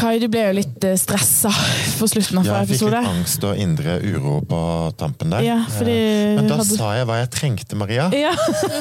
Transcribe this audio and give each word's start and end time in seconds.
Kai, 0.00 0.16
du 0.22 0.28
ble 0.32 0.40
jo 0.46 0.52
litt 0.56 0.84
eh, 0.88 0.94
stressa 0.96 1.50
på 2.00 2.06
slutten 2.08 2.38
av 2.40 2.46
Ja, 2.48 2.60
episode. 2.64 2.96
jeg 2.96 3.04
fikk 3.04 3.04
litt 3.04 3.08
angst 3.10 3.42
og 3.44 3.58
indre 3.60 3.96
uro 4.00 4.38
på 4.48 4.60
tampen 4.96 5.28
der. 5.34 5.42
Ja, 5.44 5.58
fordi 5.68 5.96
Eh, 6.00 6.36
Men 6.36 6.46
da 6.48 6.56
hadde- 6.56 6.76
sa 6.78 6.92
jeg 6.96 7.06
hva 7.06 7.16
jeg 7.20 7.28
trengte, 7.34 7.76
Maria. 7.76 8.06
Ja, 8.16 8.30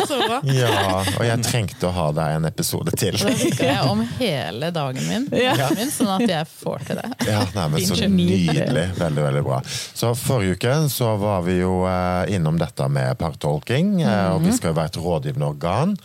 så 0.08 0.20
bra. 0.30 0.38
Ja, 0.48 1.02
og 1.18 1.24
jeg 1.26 1.42
trengte 1.44 1.90
å 1.90 1.92
ha 1.92 2.06
deg 2.16 2.36
en 2.38 2.46
episode 2.48 2.94
til. 2.96 3.18
Da 3.20 3.34
snakker 3.36 3.66
jeg 3.68 3.90
om 3.90 4.04
hele 4.20 4.70
dagen 4.72 5.08
min, 5.10 5.28
Ja. 5.36 5.68
min, 5.76 5.92
sånn 5.92 6.14
at 6.22 6.24
jeg 6.30 6.48
får 6.64 6.86
til 6.88 7.02
det. 7.02 7.12
Ja, 7.28 7.44
nei, 7.56 7.68
men 7.68 7.82
Så 7.90 8.00
nydelig. 8.08 8.86
Veldig, 8.96 9.24
veldig 9.28 9.44
bra. 9.44 9.60
Så 9.68 10.14
Forrige 10.16 10.56
uke 10.56 10.78
så 10.94 11.18
var 11.20 11.42
vi 11.44 11.58
jo 11.60 11.84
eh, 11.90 12.32
innom 12.38 12.58
dette 12.62 12.88
med 12.90 13.18
partolking, 13.20 14.00
og 14.08 14.42
vi 14.46 14.52
skal 14.56 14.72
jo 14.72 14.80
være 14.80 14.94
et 14.94 15.02
rådgivende 15.04 15.50
organ. 15.52 15.98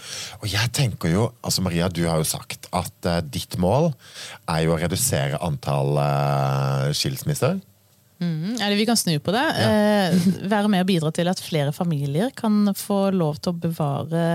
Og 0.42 0.48
jeg 0.50 0.72
tenker 0.72 1.12
jo, 1.14 1.30
altså 1.44 1.62
Maria, 1.62 1.88
du 1.88 2.02
har 2.08 2.18
jo 2.18 2.24
sagt 2.26 2.66
at 2.74 3.30
ditt 3.30 3.54
mål 3.62 3.92
er 4.48 4.64
jo 4.66 4.74
å 4.74 4.80
redusere 4.80 5.02
antall 5.12 5.98
eh, 6.00 6.90
skilsmisser. 6.96 7.60
Mm, 8.22 8.56
eller 8.62 8.76
vi 8.78 8.86
kan 8.86 8.96
snu 8.96 9.18
på 9.18 9.32
det. 9.34 9.42
Eh, 9.60 10.14
være 10.48 10.70
med 10.70 10.84
og 10.84 10.88
bidra 10.88 11.10
til 11.14 11.28
at 11.28 11.40
flere 11.42 11.74
familier 11.74 12.30
kan 12.36 12.70
få 12.78 13.08
lov 13.14 13.40
til 13.42 13.52
å 13.52 13.60
bevare 13.66 14.26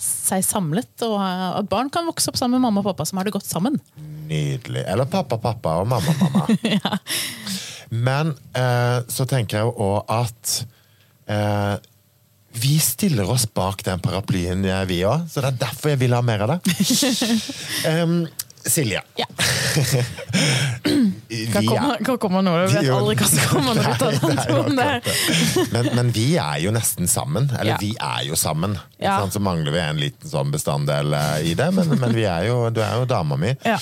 seg 0.00 0.44
samlet. 0.44 0.90
Og 1.06 1.16
at 1.22 1.70
barn 1.70 1.92
kan 1.92 2.08
vokse 2.08 2.32
opp 2.32 2.40
sammen 2.40 2.58
med 2.58 2.66
mamma 2.66 2.82
og 2.82 2.90
pappa 2.90 3.06
som 3.08 3.20
har 3.20 3.28
det 3.28 3.34
godt 3.36 3.48
sammen. 3.48 3.78
Nydelig. 4.28 4.84
Eller 4.84 5.08
pappa, 5.10 5.38
pappa 5.40 5.78
og 5.82 5.88
mamma, 5.94 6.16
mamma. 6.20 6.46
ja. 6.76 6.98
Men 7.92 8.34
eh, 8.56 8.98
så 9.12 9.28
tenker 9.28 9.60
jeg 9.60 9.68
jo 9.68 9.90
òg 9.92 10.12
at 10.12 10.52
eh, 11.30 11.74
vi 12.52 12.76
stiller 12.80 13.28
oss 13.32 13.46
bak 13.48 13.84
den 13.84 14.00
paraplyen, 14.02 14.64
eh, 14.64 14.84
vi 14.88 15.02
òg. 15.08 15.28
Så 15.30 15.44
det 15.44 15.52
er 15.52 15.60
derfor 15.66 15.92
jeg 15.92 16.02
vil 16.02 16.16
ha 16.16 16.22
mer 16.24 16.44
av 16.46 16.56
det. 16.56 16.76
Em, 17.92 18.22
Silje. 18.68 19.00
Ja. 19.18 19.26
Hva 20.52 21.60
er- 21.60 21.66
kommer, 21.66 21.96
hva 22.04 22.14
kommer 22.20 22.42
nå? 22.44 22.52
Du 22.68 22.74
vet 22.76 22.88
aldri 22.92 23.14
hva 23.18 23.26
som 23.28 23.46
kommer 23.50 23.74
når 23.78 23.86
du 23.86 23.94
tar 24.02 24.12
den 24.12 24.36
det 24.36 24.44
jo 24.44 24.56
tonen 24.58 24.76
der. 24.76 24.98
Men, 25.72 25.88
men 25.96 26.10
vi 26.14 26.24
er 26.40 26.58
jo 26.62 26.72
nesten 26.74 27.08
sammen. 27.10 27.48
Eller 27.56 27.72
Ja. 27.72 27.78
vi 27.80 27.90
er 27.96 28.26
jo 28.28 28.36
sammen. 28.38 28.76
Ja. 29.02 29.16
Sånn, 29.22 29.32
så 29.34 29.40
mangler 29.42 29.72
vi 29.74 29.80
en 29.82 29.98
liten 30.02 30.28
sånn 30.30 30.52
bestanddel 30.52 31.14
eh, 31.16 31.48
i 31.50 31.54
det, 31.58 31.70
men, 31.74 31.88
men 31.98 32.12
vi 32.14 32.26
er 32.28 32.46
jo, 32.50 32.58
du 32.74 32.82
er 32.84 33.00
jo 33.00 33.06
dama 33.10 33.38
mi. 33.40 33.54
Ja. 33.66 33.78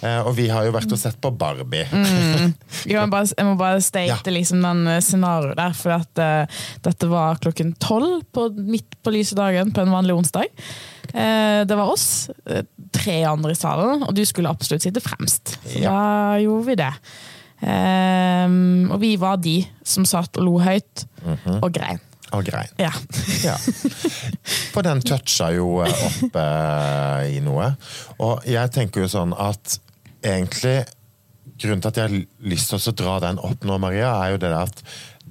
Eh, 0.00 0.20
og 0.22 0.32
vi 0.38 0.46
har 0.52 0.64
jo 0.68 0.72
vært 0.76 0.94
og 0.94 1.00
sett 1.02 1.18
på 1.22 1.32
Barbie. 1.36 1.84
Jeg 1.90 2.96
må 2.96 3.06
bare, 3.12 3.26
jeg 3.34 3.48
må 3.50 3.56
bare 3.60 3.82
state 3.84 4.08
Ja. 4.12 4.20
liksom 4.38 4.62
den 4.64 4.86
eh, 4.94 5.02
scenarioet 5.04 5.58
der, 5.58 5.74
for 5.76 5.96
at 5.98 6.22
uh, 6.22 6.62
dette 6.86 7.10
var 7.10 7.42
klokken 7.42 7.74
tolv 7.82 8.22
på, 8.32 8.48
midt 8.56 8.96
på 9.02 9.12
lyse 9.14 9.36
dagen 9.38 9.74
på 9.74 9.82
en 9.84 9.92
vanlig 9.92 10.14
onsdag. 10.16 10.48
Eh, 11.14 11.64
det 11.68 11.76
var 11.76 11.90
oss, 11.92 12.30
eh, 12.46 12.62
tre 12.92 13.18
andre 13.28 13.52
i 13.52 13.58
salen, 13.58 14.02
og 14.06 14.14
du 14.16 14.22
skulle 14.24 14.48
absolutt 14.50 14.82
sitte 14.82 15.00
fremst. 15.04 15.58
Så 15.66 15.80
Ja. 15.82 15.90
da 15.90 16.38
gjorde 16.40 16.66
vi 16.66 16.74
det. 16.80 16.92
Eh, 17.62 18.48
og 18.92 18.98
vi 19.00 19.16
var 19.16 19.36
de 19.36 19.66
som 19.84 20.04
satt 20.08 20.36
og 20.38 20.44
lo 20.44 20.58
høyt 20.58 21.04
Mhm. 21.24 21.60
og 21.62 21.72
grein. 21.72 22.00
Og 22.32 22.44
grein. 22.44 22.68
Ja. 22.78 22.90
Ja. 23.44 23.56
For 24.72 24.80
den 24.82 25.02
toucha 25.04 25.50
jo 25.54 25.82
eh, 25.84 25.92
opp 26.06 26.36
eh, 26.36 27.36
i 27.36 27.40
noe. 27.44 27.76
Og 28.18 28.42
jeg 28.48 28.70
tenker 28.72 29.02
jo 29.04 29.08
sånn 29.12 29.34
at 29.38 29.78
egentlig 30.24 30.86
Grunnen 31.62 31.80
til 31.82 31.88
at 31.92 31.98
jeg 32.00 32.08
har 32.08 32.48
lyst 32.50 32.70
til 32.72 32.78
å 32.90 32.92
dra 32.96 33.12
den 33.20 33.38
opp 33.38 33.60
nå, 33.62 33.76
Maria, 33.78 34.08
er 34.24 34.32
jo 34.32 34.38
det 34.42 34.50
at 34.56 34.80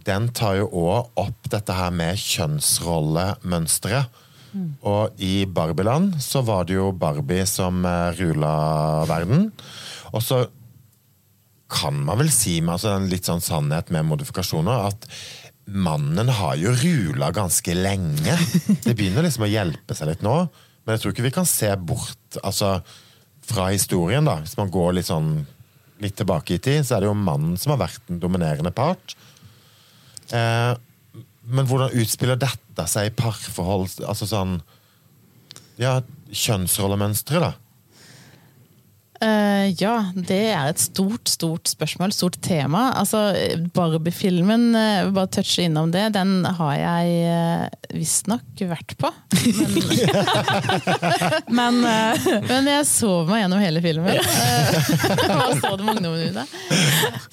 den 0.06 0.30
tar 0.30 0.56
jo 0.62 0.68
òg 0.70 1.09
opp 1.20 1.50
dette 1.52 1.74
her 1.76 1.90
med 1.92 2.16
kjønnsrollemønsteret. 2.16 4.06
Og 4.53 5.21
i 5.23 5.45
Barbieland 5.47 6.17
så 6.23 6.41
var 6.45 6.66
det 6.67 6.75
jo 6.75 6.91
Barbie 6.91 7.45
som 7.49 7.85
eh, 7.88 8.17
rula 8.19 8.55
verden. 9.09 9.49
Og 10.11 10.23
så 10.25 10.44
kan 11.71 12.02
man 12.03 12.19
vel 12.19 12.31
si 12.35 12.57
med 12.59 12.75
altså 12.75 12.95
en 12.97 13.07
litt 13.11 13.29
sånn 13.29 13.44
sannhet 13.44 13.94
med 13.95 14.09
modifikasjoner 14.09 14.89
at 14.89 15.07
mannen 15.72 16.27
har 16.35 16.57
jo 16.59 16.73
rula 16.75 17.31
ganske 17.35 17.75
lenge. 17.77 18.35
Det 18.84 18.95
begynner 18.97 19.23
liksom 19.23 19.47
å 19.47 19.51
hjelpe 19.51 19.95
seg 19.95 20.11
litt 20.11 20.25
nå, 20.25 20.35
men 20.84 20.95
jeg 20.95 21.03
tror 21.03 21.16
ikke 21.16 21.28
vi 21.29 21.34
kan 21.35 21.47
se 21.47 21.69
bort 21.78 22.40
altså, 22.44 22.79
fra 23.47 23.69
historien. 23.72 24.28
da. 24.28 24.41
Hvis 24.44 24.57
man 24.59 24.73
går 24.73 24.97
litt 24.97 25.07
sånn 25.07 25.35
litt 26.01 26.17
tilbake 26.17 26.57
i 26.57 26.61
tid, 26.63 26.84
så 26.84 26.97
er 26.97 27.03
det 27.03 27.11
jo 27.11 27.17
mannen 27.17 27.56
som 27.61 27.75
har 27.75 27.84
vært 27.84 28.07
den 28.09 28.19
dominerende 28.19 28.73
part. 28.73 29.16
Eh, 30.34 30.73
men 31.44 31.66
hvordan 31.66 31.96
utspiller 31.97 32.38
dette 32.40 32.85
seg 32.90 33.09
i 33.09 33.16
parforhold? 33.18 33.90
Altså 34.06 34.28
sånn 34.29 34.59
Ja, 35.81 36.00
kjønnsrollemønstre, 36.29 37.41
da. 37.41 37.53
Eh, 39.22 39.70
ja, 39.78 40.08
det 40.16 40.50
er 40.50 40.72
et 40.72 40.80
stort, 40.82 41.30
stort 41.30 41.70
spørsmål, 41.70 42.09
stort 42.16 42.40
tema. 42.42 42.88
Altså, 42.98 43.36
Barbie-filmen, 43.76 44.72
uh, 44.74 45.12
bare 45.14 45.30
touche 45.30 45.62
innom 45.68 45.92
det, 45.94 46.08
den 46.16 46.42
har 46.58 46.74
jeg 46.80 47.30
uh, 47.30 47.68
visstnok 47.94 48.64
vært 48.66 48.96
på. 48.98 49.12
Men 51.58 51.86
eh, 51.86 52.16
Men 52.50 52.68
jeg 52.70 52.86
sov 52.90 53.30
meg 53.30 53.42
gjennom 53.44 53.59
hele 53.62 53.82
filmen. 53.84 54.18
Hva 54.22 55.48
så 55.62 55.76
det 55.78 55.84
med 55.86 55.96
ungdommen 56.00 56.34
ute? 56.34 56.44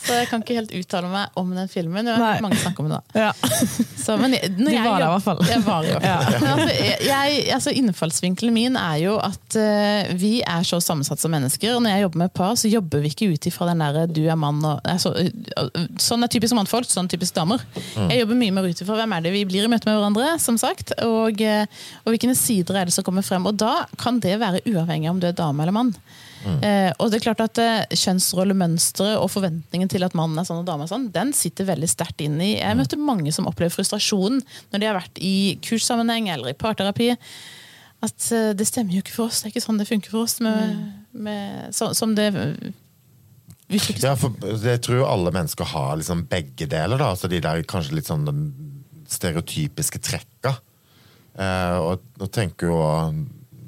Så 0.04 0.12
jeg 0.16 0.26
kan 0.30 0.38
ikke 0.44 0.56
helt 0.58 0.72
uttale 0.76 1.08
meg 1.12 1.24
om 1.40 1.48
den 1.56 1.68
filmen. 1.72 2.04
Jeg 2.04 2.14
har 2.16 2.22
Nei. 2.22 2.32
hørt 2.36 2.44
mange 2.46 2.60
snakker 2.62 2.80
om 2.84 2.88
den 2.90 2.96
da. 2.98 3.02
ja. 3.28 3.32
Så, 3.98 4.10
men 4.20 4.30
jeg, 4.36 4.42
Du 4.56 4.64
var 4.66 4.72
der 5.00 5.06
i 5.06 5.08
hvert 5.14 5.26
fall. 5.26 5.40
Jeg 5.48 5.60
var 5.66 5.80
i 5.88 5.90
hvert 5.94 6.04
fall. 6.04 6.24
Men 6.38 6.50
altså, 6.54 6.70
jeg, 6.76 6.96
jeg, 7.08 7.28
altså, 7.56 7.70
innfallsvinkelen 7.82 8.54
min 8.56 8.74
er 8.80 8.96
jo 9.04 9.14
at 9.20 9.48
vi 10.18 10.32
er 10.40 10.62
så 10.68 10.78
sammensatt 10.84 11.20
som 11.20 11.30
mennesker. 11.34 11.77
Og 11.78 11.84
når 11.84 11.94
jeg 11.94 12.04
jobber 12.06 12.22
med 12.24 12.34
par, 12.34 12.56
så 12.58 12.70
jobber 12.70 13.02
vi 13.04 13.12
ikke 13.12 13.30
ut 13.30 13.46
ifra 13.46 13.68
den 13.70 13.82
derre 13.84 14.06
du 14.10 14.24
er 14.26 14.38
mann 14.40 14.58
og 14.66 14.80
altså, 14.82 15.12
eh, 15.14 15.84
Sånn 16.02 16.26
er 16.26 16.32
typisk 16.32 16.56
mannfolk, 16.58 16.88
sånn 16.90 17.10
typisk 17.10 17.36
damer. 17.36 17.62
Jeg 18.10 18.24
jobber 18.24 18.40
mye 18.40 18.54
mer 18.56 18.66
ut 18.66 18.82
ifra 18.82 18.96
hvem 18.98 19.14
er 19.14 19.26
det 19.26 19.34
vi 19.36 19.44
blir 19.48 19.66
i 19.66 19.70
møte 19.70 19.86
med 19.86 19.98
hverandre, 19.98 20.32
som 20.42 20.58
sagt. 20.58 20.90
Og, 21.06 21.38
eh, 21.40 21.68
og 22.02 22.10
hvilke 22.10 22.34
sider 22.38 22.80
er 22.80 22.88
det 22.88 22.96
som 22.96 23.06
kommer 23.06 23.22
frem. 23.26 23.46
Og 23.46 23.54
da 23.60 23.84
kan 24.00 24.18
det 24.24 24.34
være 24.42 24.64
uavhengig 24.66 25.06
av 25.06 25.14
om 25.16 25.22
du 25.22 25.28
er 25.30 25.38
dame 25.38 25.62
eller 25.62 25.76
mann. 25.76 25.94
Eh, 26.46 26.90
og 27.02 27.10
det 27.10 27.18
er 27.18 27.24
klart 27.26 27.42
at 27.42 27.58
eh, 27.62 27.96
Kjønnsrollemønsteret 27.98 29.18
og 29.18 29.30
forventningen 29.32 29.90
til 29.90 30.06
at 30.06 30.14
mannen 30.18 30.38
er 30.38 30.46
sånn 30.46 30.62
og 30.62 30.68
dame 30.68 30.86
er 30.86 30.90
sånn, 30.90 31.08
den 31.14 31.32
sitter 31.36 31.66
veldig 31.68 31.88
sterkt 31.90 32.22
inn 32.24 32.38
i 32.40 32.52
Jeg 32.54 32.78
møter 32.78 33.00
mange 33.00 33.32
som 33.34 33.48
opplever 33.50 33.74
frustrasjon 33.74 34.38
når 34.70 34.80
de 34.80 34.88
har 34.88 34.98
vært 35.00 35.18
i 35.22 35.58
kurssammenheng 35.66 36.30
eller 36.32 36.52
i 36.52 36.58
parterapi. 36.58 37.10
At 38.04 38.28
eh, 38.34 38.52
det 38.54 38.68
stemmer 38.68 38.94
jo 38.94 39.02
ikke 39.02 39.16
for 39.16 39.30
oss. 39.30 39.40
Det 39.42 39.48
er 39.48 39.54
ikke 39.56 39.64
sånn 39.64 39.80
det 39.80 39.88
funker 39.88 40.14
for 40.14 40.26
oss. 40.26 40.38
Med, 40.44 40.76
med, 41.12 41.72
så, 41.74 41.90
som 41.98 42.14
det. 42.18 42.30
Ja, 44.00 44.14
for 44.16 44.36
jeg 44.62 44.80
tror 44.86 45.08
alle 45.08 45.32
mennesker 45.34 45.68
har 45.74 45.98
liksom 46.00 46.26
begge 46.30 46.68
deler, 46.70 47.00
da. 47.00 47.10
Altså 47.12 47.30
de 47.30 47.42
der 47.44 47.64
kanskje 47.68 47.98
litt 47.98 48.08
sånn 48.08 48.28
den 48.28 48.46
stereotypiske 49.08 50.00
trekka. 50.04 50.54
Eh, 51.38 51.76
og, 51.82 52.06
og 52.18 52.30
tenker 52.34 52.72
jo 52.72 52.78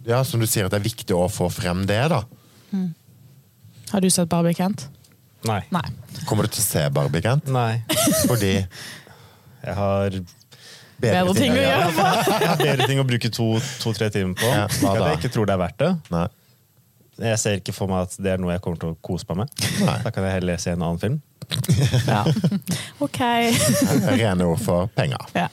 Ja, 0.09 0.25
som 0.27 0.41
du 0.41 0.47
sier, 0.49 0.67
at 0.67 0.73
det 0.73 0.81
er 0.81 0.89
viktig 0.89 1.15
å 1.15 1.27
få 1.31 1.51
frem 1.53 1.85
det, 1.87 2.01
da. 2.11 2.25
Har 3.91 4.03
du 4.03 4.09
sett 4.11 4.31
Barbie, 4.31 4.55
Kent? 4.55 4.87
Nei. 5.49 5.61
Nei. 5.75 5.85
Kommer 6.29 6.47
du 6.47 6.55
til 6.55 6.63
å 6.63 6.67
se 6.67 6.83
Barbie, 6.95 7.23
Kent? 7.25 7.49
Nei. 7.51 7.83
Fordi 8.29 8.53
Jeg 9.61 9.75
har, 9.77 10.15
Bedre 11.00 11.34
ting 11.37 11.55
å 11.55 11.62
gjøre. 11.62 11.88
på. 11.97 12.05
bedre 12.65 12.91
ting 12.91 13.00
å 13.00 13.06
bruke 13.09 13.31
to-tre 13.33 14.11
to, 14.11 14.12
timer 14.15 14.37
på. 14.37 14.50
Ja, 14.53 14.66
at 14.69 14.83
da? 14.83 15.09
jeg 15.09 15.21
ikke 15.22 15.33
tror 15.37 15.49
det 15.49 15.56
er 15.56 15.62
verdt 15.65 15.81
det. 15.83 15.91
Nei. 16.12 16.27
Jeg 17.21 17.41
ser 17.41 17.59
ikke 17.61 17.75
for 17.77 17.91
meg 17.91 18.06
at 18.06 18.15
det 18.16 18.31
er 18.33 18.41
noe 18.41 18.55
jeg 18.55 18.62
kommer 18.65 18.81
til 18.81 18.94
å 18.94 18.97
kose 19.05 19.28
meg 19.28 19.43
med. 19.43 19.66
Nei. 19.84 19.99
Da 20.06 20.12
kan 20.15 20.25
jeg 20.25 20.39
heller 20.39 20.60
se 20.60 20.72
en 20.72 20.84
annen 20.87 21.03
film. 21.03 21.21
Ja. 22.06 22.25
Ok. 23.05 23.21
Rene 24.21 24.44
ord 24.44 24.60
for 24.62 24.89
penger. 24.94 25.25
Ja. 25.34 25.49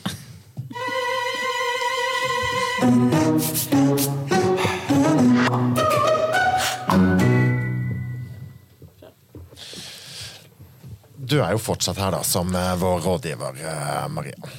Du 11.27 11.42
er 11.44 11.51
jo 11.51 11.60
fortsatt 11.60 11.98
her 12.00 12.13
da, 12.16 12.22
som 12.24 12.54
eh, 12.56 12.75
vår 12.80 13.01
rådgiver, 13.04 13.60
eh, 13.60 14.07
Maria. 14.13 14.54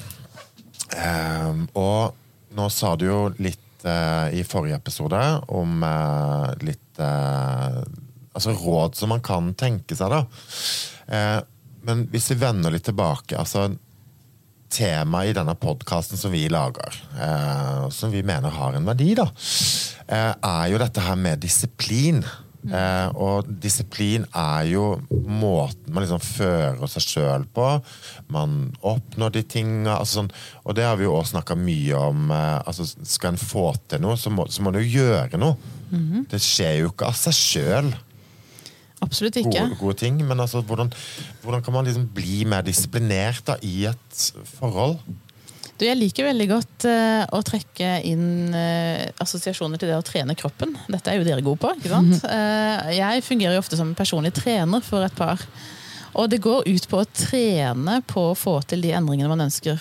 Ehm, 0.97 1.65
og 1.77 2.15
nå 2.57 2.69
sa 2.73 2.95
du 2.97 3.05
jo 3.05 3.19
litt 3.37 3.85
uh, 3.85 4.29
i 4.33 4.43
forrige 4.47 4.79
episode 4.79 5.19
om 5.53 5.83
uh, 5.85 6.49
litt 6.65 7.01
uh, 7.01 7.83
Altså 8.29 8.53
råd 8.53 8.95
som 8.95 9.09
man 9.11 9.23
kan 9.25 9.49
tenke 9.57 9.95
seg, 9.97 10.13
da. 10.13 10.19
Eh, 11.11 11.39
men 11.83 12.03
hvis 12.13 12.29
vi 12.29 12.37
vender 12.39 12.71
litt 12.71 12.85
tilbake 12.87 13.35
altså 13.35 13.65
Temaet 14.71 15.31
i 15.31 15.33
denne 15.35 15.55
podkasten 15.59 16.21
som 16.21 16.31
vi 16.31 16.43
lager, 16.47 16.93
som 17.91 18.13
vi 18.13 18.21
mener 18.23 18.53
har 18.53 18.77
en 18.77 18.85
verdi, 18.87 19.09
da, 19.17 19.25
er 20.13 20.69
jo 20.69 20.79
dette 20.79 21.03
her 21.03 21.17
med 21.19 21.41
disiplin. 21.41 22.21
Eh, 22.67 23.07
og 23.15 23.47
disiplin 23.63 24.25
er 24.35 24.65
jo 24.67 24.83
måten 25.09 25.93
man 25.95 26.03
liksom 26.03 26.19
fører 26.23 26.91
seg 26.91 27.05
sjøl 27.05 27.45
på. 27.55 27.67
Man 28.33 28.73
oppnår 28.85 29.33
de 29.37 29.45
tinga. 29.47 29.95
Altså 29.95 30.19
sånn, 30.19 30.33
og 30.65 30.75
det 30.77 30.87
har 30.87 30.99
vi 30.99 31.07
jo 31.07 31.15
også 31.15 31.37
snakka 31.37 31.57
mye 31.59 32.03
om. 32.09 32.27
Eh, 32.35 32.57
altså 32.59 32.87
skal 32.89 33.33
en 33.33 33.41
få 33.41 33.71
til 33.87 34.03
noe, 34.03 34.19
så 34.19 34.33
må, 34.33 34.49
så 34.51 34.65
må 34.65 34.75
du 34.75 34.81
jo 34.81 34.99
gjøre 34.99 35.39
noe. 35.39 35.57
Det 36.29 36.37
skjer 36.43 36.83
jo 36.83 36.91
ikke 36.91 37.07
av 37.09 37.17
seg 37.17 37.37
sjøl. 37.37 37.89
Absolutt 38.99 39.39
ikke. 39.39 39.55
gode, 39.55 39.79
gode 39.79 39.97
ting. 40.03 40.19
Men 40.27 40.43
altså, 40.43 40.61
hvordan, 40.61 40.91
hvordan 41.43 41.63
kan 41.63 41.73
man 41.73 41.87
liksom 41.87 42.09
bli 42.13 42.43
mer 42.49 42.65
disiplinert 42.67 43.41
da, 43.47 43.55
i 43.63 43.87
et 43.89 44.23
forhold? 44.57 44.99
Du, 45.79 45.85
jeg 45.87 45.95
liker 45.95 46.27
veldig 46.27 46.45
godt 46.49 46.85
uh, 46.91 47.23
å 47.31 47.39
trekke 47.47 47.93
inn 48.03 48.51
uh, 48.51 49.05
assosiasjoner 49.23 49.79
til 49.79 49.87
det 49.87 49.95
å 49.95 50.03
trene 50.03 50.35
kroppen. 50.35 50.73
Dette 50.91 51.13
er 51.13 51.21
jo 51.21 51.27
dere 51.27 51.45
gode 51.45 51.61
på. 51.61 51.71
ikke 51.77 51.93
sant? 51.93 52.25
Uh, 52.27 52.89
jeg 52.99 53.23
fungerer 53.23 53.55
jo 53.55 53.63
ofte 53.63 53.79
som 53.79 53.93
personlig 53.95 54.33
trener 54.35 54.83
for 54.83 55.07
et 55.07 55.15
par. 55.15 55.39
Og 56.19 56.27
det 56.27 56.41
går 56.43 56.67
ut 56.67 56.87
på 56.91 56.99
å 56.99 57.07
trene 57.07 58.01
på 58.09 58.31
å 58.33 58.35
få 58.35 58.57
til 58.67 58.83
de 58.83 58.91
endringene 58.97 59.31
man 59.31 59.45
ønsker. 59.47 59.79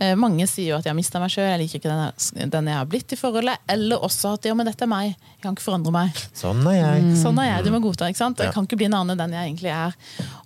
Eh, 0.00 0.14
mange 0.14 0.46
sier 0.46 0.68
jo 0.70 0.76
at 0.78 0.84
jeg 0.86 0.92
har 0.92 0.96
mista 0.96 1.18
meg 1.18 1.30
sjøl, 1.34 1.48
jeg 1.50 1.58
liker 1.64 1.80
ikke 1.80 1.90
den, 1.90 2.12
jeg- 2.38 2.50
den 2.52 2.66
jeg 2.70 2.76
har 2.78 2.86
blitt 2.86 3.12
i 3.12 3.16
forholdet. 3.18 3.56
Eller 3.68 3.98
også 3.98 4.34
at 4.34 4.44
ja, 4.46 4.54
men 4.54 4.66
dette 4.66 4.82
er 4.84 4.86
meg, 4.92 5.08
jeg 5.18 5.42
kan 5.42 5.54
ikke 5.56 5.64
forandre 5.66 5.90
meg. 5.92 6.12
Sånn 6.38 6.60
er 6.70 6.76
jeg. 6.78 7.16
Sånn 7.18 7.38
er 7.42 7.48
jeg, 7.56 7.64
du 7.64 7.70
må 7.74 7.80
godta. 7.82 8.06
ikke 8.06 8.16
sant? 8.22 8.38
Ja. 8.38 8.44
Jeg 8.46 8.54
kan 8.54 8.66
ikke 8.68 8.76
bli 8.78 8.86
en 8.86 8.94
annen 8.94 9.16
enn 9.16 9.24
den 9.24 9.32
jeg 9.34 9.50
egentlig 9.50 9.72
er. 9.74 9.96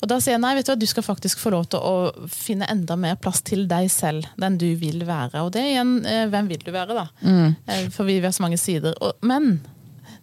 Og 0.00 0.08
da 0.08 0.16
sier 0.25 0.32
jeg 0.38 0.40
nei, 0.40 0.54
vet 0.54 0.64
du 0.66 0.72
hva, 0.72 0.78
du 0.78 0.87
skal 0.87 1.02
faktisk 1.04 1.38
få 1.38 1.50
lov 1.52 1.69
til 1.69 1.81
å 1.81 2.28
finne 2.28 2.64
enda 2.72 2.96
mer 2.96 3.16
plass 3.16 3.43
til 3.43 3.66
deg 3.69 3.90
selv, 3.90 4.25
den 4.40 4.56
du 4.56 4.75
vil 4.76 5.04
være. 5.04 5.34
Og 5.44 5.52
det 5.52 5.66
igjen, 5.75 5.93
eh, 6.06 6.25
hvem 6.32 6.49
vil 6.49 6.64
du 6.64 6.72
være, 6.72 6.94
da? 6.96 7.06
Eh, 7.69 7.88
For 7.90 8.04
vi 8.04 8.20
har 8.20 8.31
så 8.32 8.40
mange 8.46 8.58
sider. 8.58 8.94
Og, 9.02 9.12
men 9.22 9.60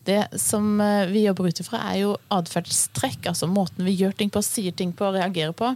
det 0.05 0.25
som 0.39 0.79
vi 1.11 1.25
jobber 1.27 1.47
ut 1.51 1.59
ifra, 1.61 1.83
er 1.93 1.99
jo 2.01 2.17
atferdstrekk. 2.31 3.27
Altså 3.29 3.45
måten 3.47 3.85
vi 3.85 3.95
gjør 3.99 4.15
ting 4.17 4.29
på, 4.33 4.41
sier 4.43 4.71
ting 4.75 4.91
på, 4.91 5.11
reagerer 5.13 5.53
på. 5.53 5.75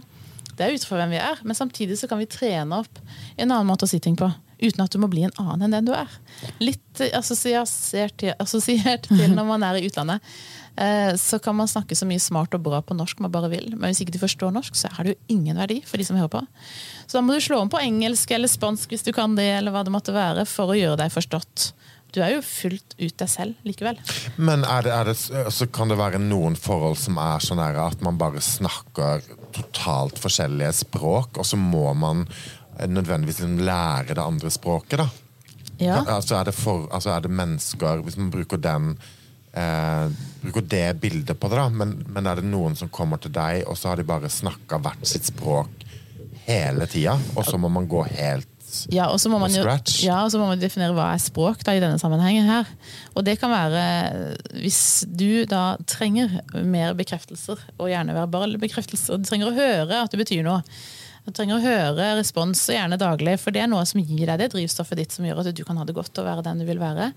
Det 0.54 0.66
er 0.66 0.74
ut 0.76 0.86
fra 0.86 1.00
hvem 1.00 1.14
vi 1.16 1.20
er, 1.22 1.40
men 1.44 1.56
samtidig 1.58 1.98
så 2.00 2.08
kan 2.10 2.20
vi 2.22 2.28
trene 2.30 2.82
opp 2.84 3.00
en 3.36 3.50
annen 3.50 3.66
måte 3.68 3.86
å 3.86 3.90
si 3.90 4.00
ting 4.02 4.16
på. 4.18 4.30
Uten 4.62 4.84
at 4.84 4.94
du 4.94 5.00
må 5.02 5.08
bli 5.10 5.24
en 5.26 5.34
annen 5.42 5.66
enn 5.66 5.74
den 5.74 5.88
du 5.88 5.94
er. 5.96 6.10
Litt 6.62 7.00
eh, 7.02 7.10
assosiert 7.20 8.16
til, 9.10 9.34
når 9.34 9.48
man 9.48 9.66
er 9.66 9.80
i 9.80 9.88
utlandet. 9.88 10.22
Eh, 10.78 11.12
Så 11.20 11.38
kan 11.42 11.56
man 11.58 11.70
snakke 11.70 11.96
så 11.98 12.06
mye 12.08 12.22
smart 12.22 12.54
og 12.56 12.62
bra 12.66 12.80
på 12.82 12.96
norsk 12.96 13.20
man 13.22 13.32
bare 13.34 13.50
vil, 13.52 13.72
men 13.74 13.90
hvis 13.90 14.04
ikke 14.04 14.14
de 14.14 14.22
forstår 14.22 14.54
norsk, 14.54 14.78
så 14.78 14.90
er 14.92 15.04
det 15.04 15.14
jo 15.14 15.36
ingen 15.36 15.58
verdi 15.58 15.80
for 15.86 16.00
de 16.00 16.06
som 16.06 16.18
hører 16.18 16.32
på. 16.32 16.44
Så 17.06 17.18
da 17.18 17.24
må 17.26 17.34
du 17.34 17.42
slå 17.44 17.60
om 17.62 17.70
på 17.72 17.82
engelsk 17.82 18.30
eller 18.34 18.50
spansk 18.50 18.94
hvis 18.94 19.06
du 19.06 19.12
kan 19.14 19.36
det, 19.38 19.50
eller 19.58 19.74
hva 19.74 19.84
det 19.86 19.94
måtte 19.94 20.14
være, 20.14 20.46
for 20.50 20.72
å 20.72 20.78
gjøre 20.78 21.02
deg 21.02 21.14
forstått. 21.14 21.72
Du 22.14 22.20
er 22.22 22.36
jo 22.36 22.42
fullt 22.46 22.94
ut 23.00 23.16
deg 23.18 23.30
selv 23.30 23.66
likevel. 23.66 23.98
Men 24.38 24.62
er 24.62 24.86
det, 24.86 24.92
er 24.94 25.08
det, 25.10 25.16
så 25.50 25.66
kan 25.66 25.90
det 25.90 25.98
være 25.98 26.20
noen 26.22 26.54
forhold 26.54 26.98
som 27.00 27.18
er 27.18 27.42
sånn 27.42 27.62
at 27.62 28.04
man 28.06 28.20
bare 28.20 28.42
snakker 28.44 29.24
totalt 29.54 30.20
forskjellige 30.22 30.70
språk, 30.84 31.40
og 31.42 31.48
så 31.48 31.58
må 31.58 31.88
man 31.98 32.22
nødvendigvis 32.86 33.42
lære 33.42 34.14
det 34.14 34.22
andre 34.22 34.50
språket, 34.50 35.02
da? 35.02 35.08
Ja. 35.82 36.00
Altså 36.06 36.38
er 36.38 36.48
det, 36.48 36.54
for, 36.54 36.86
altså 36.94 37.10
er 37.10 37.24
det 37.24 37.32
mennesker 37.34 38.04
Hvis 38.06 38.14
man 38.14 38.28
bruker 38.30 38.60
den 38.62 38.92
eh, 39.58 40.04
Bruker 40.38 40.62
det 40.70 41.00
bildet 41.02 41.40
på 41.40 41.50
det, 41.50 41.58
da, 41.58 41.64
men, 41.66 41.96
men 42.14 42.28
er 42.30 42.38
det 42.38 42.46
noen 42.46 42.78
som 42.78 42.92
kommer 42.94 43.18
til 43.18 43.34
deg, 43.34 43.64
og 43.66 43.74
så 43.78 43.90
har 43.90 43.98
de 43.98 44.06
bare 44.06 44.30
snakka 44.30 44.78
hvert 44.84 45.02
sitt 45.08 45.26
språk 45.26 45.82
hele 46.44 46.86
tida, 46.86 47.16
og 47.34 47.46
så 47.48 47.58
må 47.58 47.70
man 47.72 47.88
gå 47.90 48.04
helt 48.04 48.53
Ja, 48.92 49.08
og 49.12 49.20
så 49.22 49.30
må 49.32 49.38
man 49.42 49.52
jo 49.54 49.62
scratch. 49.62 50.02
ja, 50.06 50.18
og 50.24 50.32
så 50.32 50.40
må 50.40 50.48
man 50.50 50.60
definere 50.60 50.94
hva 50.96 51.10
er 51.14 51.22
språk 51.22 51.64
da, 51.66 51.76
i 51.76 51.82
denne 51.82 52.00
sammenhengen 52.00 52.48
her. 52.48 52.68
Og 53.14 53.24
det 53.26 53.38
kan 53.40 53.52
være 53.52 53.84
hvis 54.58 54.82
du 55.08 55.44
da 55.50 55.76
trenger 55.90 56.40
mer 56.64 56.94
bekreftelser, 56.98 57.62
og 57.78 57.90
gjerne 57.90 58.16
verbale 58.16 58.60
bekreftelser. 58.62 59.20
Du 59.20 59.28
trenger 59.28 59.50
å 59.50 59.56
høre 59.56 60.04
at 60.04 60.14
det 60.14 60.22
betyr 60.24 60.44
noe. 60.46 60.62
Du 61.24 61.32
trenger 61.32 61.56
å 61.56 61.64
høre 61.64 62.10
respons, 62.18 62.60
gjerne 62.68 63.00
daglig, 63.00 63.38
for 63.40 63.54
det 63.54 63.62
er 63.64 63.70
noe 63.72 63.84
som 63.88 64.02
gir 64.02 64.28
deg 64.28 64.42
det 64.42 64.50
drivstoffet 64.52 65.00
ditt 65.00 65.14
som 65.14 65.24
gjør 65.24 65.40
at 65.40 65.54
du 65.56 65.64
kan 65.64 65.78
ha 65.80 65.86
det 65.88 65.96
godt 65.96 66.20
og 66.20 66.26
være 66.28 66.44
den 66.44 66.60
du 66.60 66.68
vil 66.68 66.82
være. 66.82 67.12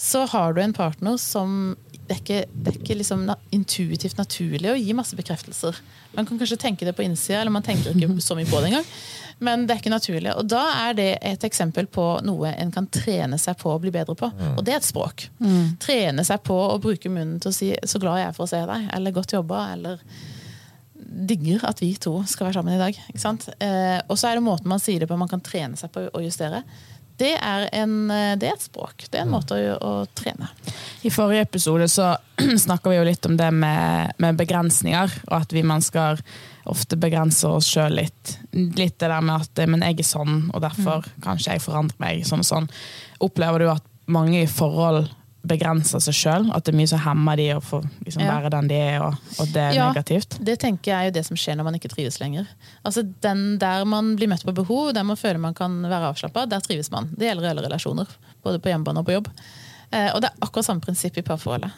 Så 0.00 0.24
har 0.32 0.54
du 0.54 0.62
en 0.62 0.72
partner 0.74 1.18
som 1.20 1.74
det 2.04 2.12
er 2.12 2.20
ikke, 2.20 2.40
det 2.52 2.70
er 2.70 2.78
ikke 2.82 2.96
liksom 2.98 3.22
intuitivt 3.56 4.18
naturlig 4.20 4.68
å 4.68 4.76
gi 4.76 4.96
masse 4.96 5.16
bekreftelser. 5.16 5.76
Man 6.12 6.26
kan 6.28 6.40
kanskje 6.40 6.58
tenke 6.60 6.84
det 6.84 6.92
på 6.96 7.04
innsida, 7.04 7.40
eller 7.40 7.54
man 7.54 7.64
tenker 7.64 7.94
ikke 7.96 8.20
så 8.20 8.36
mye 8.36 8.48
på 8.48 8.60
det 8.60 8.72
engang. 8.72 8.90
Men 9.38 9.66
det 9.66 9.74
er 9.74 9.80
ikke 9.82 9.92
naturlig. 9.92 10.34
Og 10.38 10.46
da 10.48 10.62
er 10.88 10.94
det 10.98 11.08
et 11.22 11.44
eksempel 11.44 11.86
på 11.90 12.04
noe 12.24 12.52
en 12.54 12.70
kan 12.74 12.86
trene 12.86 13.38
seg 13.38 13.58
på 13.60 13.72
å 13.72 13.80
bli 13.82 13.90
bedre 13.94 14.14
på. 14.18 14.30
Og 14.54 14.62
det 14.64 14.76
er 14.76 14.82
et 14.82 14.86
språk. 14.86 15.28
Trene 15.82 16.24
seg 16.24 16.42
på 16.46 16.54
å 16.54 16.78
bruke 16.82 17.10
munnen 17.10 17.40
til 17.40 17.50
å 17.50 17.54
si 17.54 17.74
'så 17.74 18.00
glad 18.00 18.18
jeg 18.18 18.28
er 18.28 18.32
for 18.32 18.44
å 18.46 18.48
se 18.48 18.62
deg', 18.66 18.88
eller 18.94 19.10
'godt 19.12 19.32
jobba', 19.34 19.72
eller 19.72 19.98
digger 21.04 21.64
at 21.68 21.82
vi 21.82 21.94
to 22.00 22.22
skal 22.26 22.48
være 22.48 22.58
sammen 22.58 22.74
i 22.74 22.80
dag. 22.80 22.98
Ikke 23.10 23.22
sant? 23.22 23.48
Eh, 23.60 24.00
og 24.08 24.18
så 24.18 24.30
er 24.30 24.38
det 24.38 24.46
måten 24.46 24.70
man 24.70 24.82
sier 24.82 25.00
det 25.00 25.08
på 25.10 25.18
man 25.18 25.28
kan 25.30 25.42
trene 25.44 25.76
seg 25.76 25.92
på 25.94 26.08
å 26.10 26.22
justere. 26.24 26.62
Det 27.16 27.34
er, 27.36 27.68
en, 27.72 28.10
eh, 28.10 28.32
det 28.38 28.48
er 28.48 28.56
et 28.56 28.64
språk. 28.64 29.06
Det 29.06 29.20
er 29.20 29.22
en 29.22 29.34
måte 29.34 29.54
å, 29.54 29.76
å 29.78 29.92
trene. 30.18 30.48
I 31.06 31.12
forrige 31.14 31.46
episode 31.46 31.86
så 31.90 32.14
snakka 32.66 32.90
vi 32.90 32.98
jo 32.98 33.06
litt 33.06 33.26
om 33.28 33.36
det 33.38 33.50
med, 33.54 34.16
med 34.22 34.40
begrensninger, 34.40 35.14
og 35.30 35.36
at 35.38 35.54
vi 35.54 35.62
man 35.66 35.84
skal 35.84 36.18
ofte 36.70 36.98
begrense 36.98 37.46
oss 37.46 37.68
sjøl 37.70 38.00
litt. 38.00 38.38
Litt 38.52 38.98
det 38.98 39.10
der 39.10 39.22
med 39.22 39.44
at 39.44 39.62
eh, 39.62 39.70
men 39.70 39.84
jeg 39.86 40.02
er 40.02 40.10
sånn, 40.10 40.48
og 40.50 40.64
derfor 40.64 41.04
mm. 41.04 41.20
kanskje 41.26 41.54
jeg 41.54 41.64
forandrer 41.64 42.02
meg. 42.02 42.24
sånn 42.26 42.42
og 42.42 42.50
sånn. 42.50 42.70
Opplever 43.22 43.62
du 43.62 43.70
at 43.76 43.86
mange 44.10 44.42
i 44.42 44.50
forhold 44.50 45.06
begrenser 45.46 46.00
seg 46.00 46.14
sjøl? 46.16 46.46
At 46.54 46.64
det 46.64 46.72
er 46.74 46.78
mye 46.78 46.88
som 46.90 47.02
hemmer 47.04 47.36
de 47.40 47.48
å 47.54 47.60
få 47.62 47.82
liksom, 48.04 48.22
Ja. 48.22 48.38
være 48.40 48.50
den 48.50 48.68
de 48.68 48.74
er, 48.80 49.02
og, 49.02 49.14
og 49.38 49.46
det 49.52 49.62
er 49.62 49.72
Ja. 49.74 49.88
negativt? 49.92 50.38
Det 50.42 50.58
tenker 50.60 50.92
jeg 50.92 50.98
er 51.00 51.04
jo 51.10 51.16
det 51.18 51.26
som 51.26 51.36
skjer 51.36 51.56
når 51.56 51.64
man 51.64 51.74
ikke 51.74 51.92
trives 51.94 52.18
lenger. 52.20 52.46
Altså 52.84 53.02
den 53.20 53.58
Der 53.58 53.84
man 53.84 54.16
blir 54.16 54.28
møtt 54.28 54.44
på 54.44 54.54
behov, 54.54 54.92
der 54.94 55.02
man 55.04 55.16
føler 55.16 55.38
man 55.38 55.54
kan 55.54 55.82
være 55.82 56.12
avslappa, 56.14 56.46
der 56.48 56.60
trives 56.60 56.90
man. 56.90 57.10
Det 57.16 57.28
gjelder 57.28 57.50
alle 57.50 57.68
relasjoner. 57.68 58.06
Både 58.42 58.58
på 58.60 58.68
hjemmebane 58.72 58.98
og 58.98 59.06
på 59.06 59.12
jobb. 59.20 59.28
Eh, 59.92 60.10
og 60.14 60.20
det 60.22 60.30
er 60.30 60.38
akkurat 60.42 60.64
samme 60.64 60.80
prinsipp 60.82 61.16
i 61.18 61.22
parforholdet. 61.22 61.70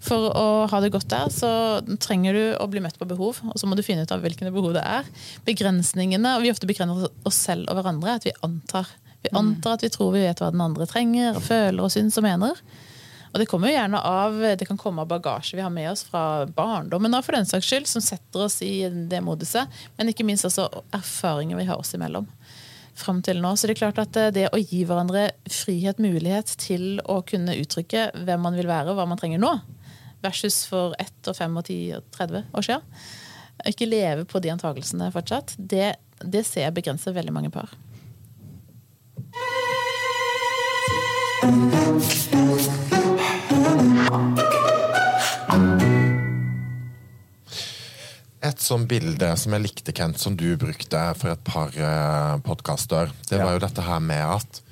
For 0.00 0.30
å 0.32 0.68
ha 0.70 0.80
det 0.80 0.92
godt 0.92 1.08
der, 1.08 1.26
så 1.28 1.82
trenger 2.00 2.32
du 2.32 2.56
å 2.62 2.68
bli 2.70 2.80
møtt 2.80 2.96
på 2.98 3.04
behov, 3.06 3.40
og 3.44 3.58
så 3.60 3.66
må 3.68 3.76
du 3.76 3.82
finne 3.82 4.02
ut 4.06 4.12
av 4.12 4.22
hvilke 4.22 4.48
behov 4.50 4.72
det 4.72 4.84
er. 4.86 5.04
Begrensningene, 5.44 6.36
og 6.36 6.42
vi 6.46 6.50
ofte 6.52 6.68
begrenser 6.70 7.10
oss 7.28 7.34
selv 7.48 7.68
og 7.68 7.76
hverandre, 7.76 8.14
at 8.16 8.24
vi 8.24 8.32
antar. 8.46 8.86
Vi 9.24 9.30
antar 9.36 9.72
at 9.76 9.82
vi 9.84 9.90
tror 9.92 10.12
vi 10.14 10.22
vet 10.24 10.38
hva 10.40 10.50
den 10.54 10.62
andre 10.64 10.86
trenger, 10.86 11.36
og 11.36 11.42
føler 11.42 11.82
og 11.84 11.90
syns 11.92 12.16
og 12.20 12.24
mener. 12.24 12.54
Og 13.38 13.44
det 13.44 13.46
kommer 13.52 13.70
jo 13.70 13.76
gjerne 13.76 13.98
av 14.02 14.40
Det 14.58 14.66
kan 14.66 14.78
komme 14.80 15.04
av 15.04 15.10
bagasje 15.12 15.54
vi 15.54 15.62
har 15.62 15.70
med 15.70 15.92
oss 15.92 16.00
fra 16.02 16.42
barndommen 16.42 17.14
for 17.22 17.36
den 17.38 17.46
saks 17.46 17.68
skyld, 17.70 17.86
som 17.86 18.02
setter 18.02 18.48
oss 18.48 18.56
i 18.66 18.88
det 18.90 19.20
moduset. 19.22 19.70
Men 19.94 20.10
ikke 20.10 20.26
minst 20.26 20.48
også 20.48 20.64
erfaringer 20.90 21.54
vi 21.54 21.68
har 21.68 21.78
oss 21.78 21.94
imellom. 21.94 22.26
Frem 22.98 23.20
til 23.22 23.38
nå. 23.38 23.52
Så 23.54 23.70
det 23.70 23.76
er 23.76 23.82
klart 23.84 24.00
at 24.02 24.18
eh, 24.18 24.32
det 24.34 24.48
å 24.50 24.58
gi 24.58 24.82
hverandre 24.88 25.28
frihet, 25.46 26.02
mulighet 26.02 26.50
til 26.58 26.98
å 27.06 27.20
kunne 27.22 27.54
uttrykke 27.62 28.08
hvem 28.26 28.42
man 28.42 28.58
vil 28.58 28.66
være, 28.66 28.90
og 28.90 28.98
hva 28.98 29.06
man 29.06 29.20
trenger 29.20 29.38
nå, 29.38 29.54
versus 30.26 30.64
for 30.66 30.98
ett 30.98 31.30
og 31.30 31.38
fem 31.38 31.54
og 31.62 31.68
ti 31.70 31.78
og 31.94 32.10
30 32.18 32.50
år 32.58 32.66
siden, 32.66 33.06
ikke 33.70 33.86
leve 33.86 34.26
på 34.26 34.42
de 34.42 34.50
antakelsene 34.50 35.12
fortsatt, 35.14 35.54
det, 35.58 35.92
det 36.26 36.42
ser 36.42 36.66
jeg 36.66 36.74
begrenser 36.80 37.14
veldig 37.14 37.38
mange 37.38 37.54
par. 37.54 37.70
Et 48.38 48.62
sånn 48.62 48.84
bilde 48.88 49.28
som 49.40 49.54
jeg 49.56 49.64
likte, 49.64 49.92
Kent, 49.96 50.20
som 50.22 50.36
du 50.38 50.46
brukte 50.60 51.00
for 51.18 51.32
et 51.34 51.42
par 51.44 51.74
uh, 51.74 52.38
podkaster, 52.46 53.10
det 53.28 53.40
var 53.42 53.56
jo 53.56 53.62
dette 53.66 53.84
her 53.84 54.00
med 54.04 54.22
at 54.38 54.62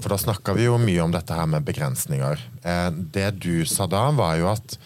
For 0.00 0.08
da 0.12 0.18
snakka 0.20 0.54
vi 0.56 0.66
jo 0.66 0.76
mye 0.80 1.02
om 1.04 1.12
dette 1.12 1.36
her 1.36 1.46
med 1.52 1.64
begrensninger. 1.68 2.40
Eh, 2.64 2.86
det 3.12 3.26
du 3.44 3.64
sa 3.68 3.84
da, 3.88 4.06
var 4.16 4.36
jo 4.40 4.46
at 4.48 4.76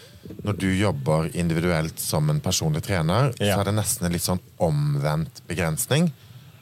når 0.43 0.57
du 0.59 0.67
jobber 0.75 1.29
individuelt 1.39 1.99
som 2.03 2.27
en 2.31 2.41
personlig 2.43 2.83
trener, 2.87 3.31
Ja. 3.39 3.55
så 3.55 3.61
er 3.61 3.71
det 3.71 3.77
nesten 3.79 4.07
en 4.07 4.13
litt 4.15 4.27
sånn 4.27 4.43
omvendt 4.63 5.43
begrensning. 5.51 6.11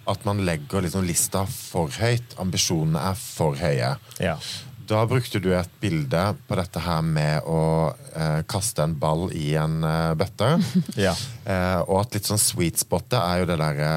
At 0.09 0.25
man 0.29 0.45
legger 0.45 0.85
liksom 0.85 1.05
lista 1.09 1.45
for 1.49 1.89
høyt. 1.89 2.37
Ambisjonene 2.41 3.01
er 3.11 3.17
for 3.21 3.57
høye. 3.57 3.95
Ja. 4.21 4.37
Da 4.89 5.03
brukte 5.05 5.41
du 5.43 5.51
et 5.53 5.73
bilde 5.83 6.21
på 6.49 6.57
dette 6.57 6.81
her 6.81 7.03
med 7.05 7.45
å 7.45 7.61
eh, 8.17 8.41
kaste 8.49 8.87
en 8.87 8.95
ball 8.97 9.27
i 9.37 9.51
en 9.61 9.83
eh, 9.85 10.15
bøtte. 10.17 10.55
Ja. 11.09 11.13
Eh, 11.45 11.81
og 11.85 12.01
at 12.07 12.17
litt 12.17 12.29
sånn 12.29 12.41
sweet 12.41 12.81
spot 12.81 13.13
er 13.19 13.43
jo 13.43 13.51
det 13.51 13.59
derre 13.61 13.91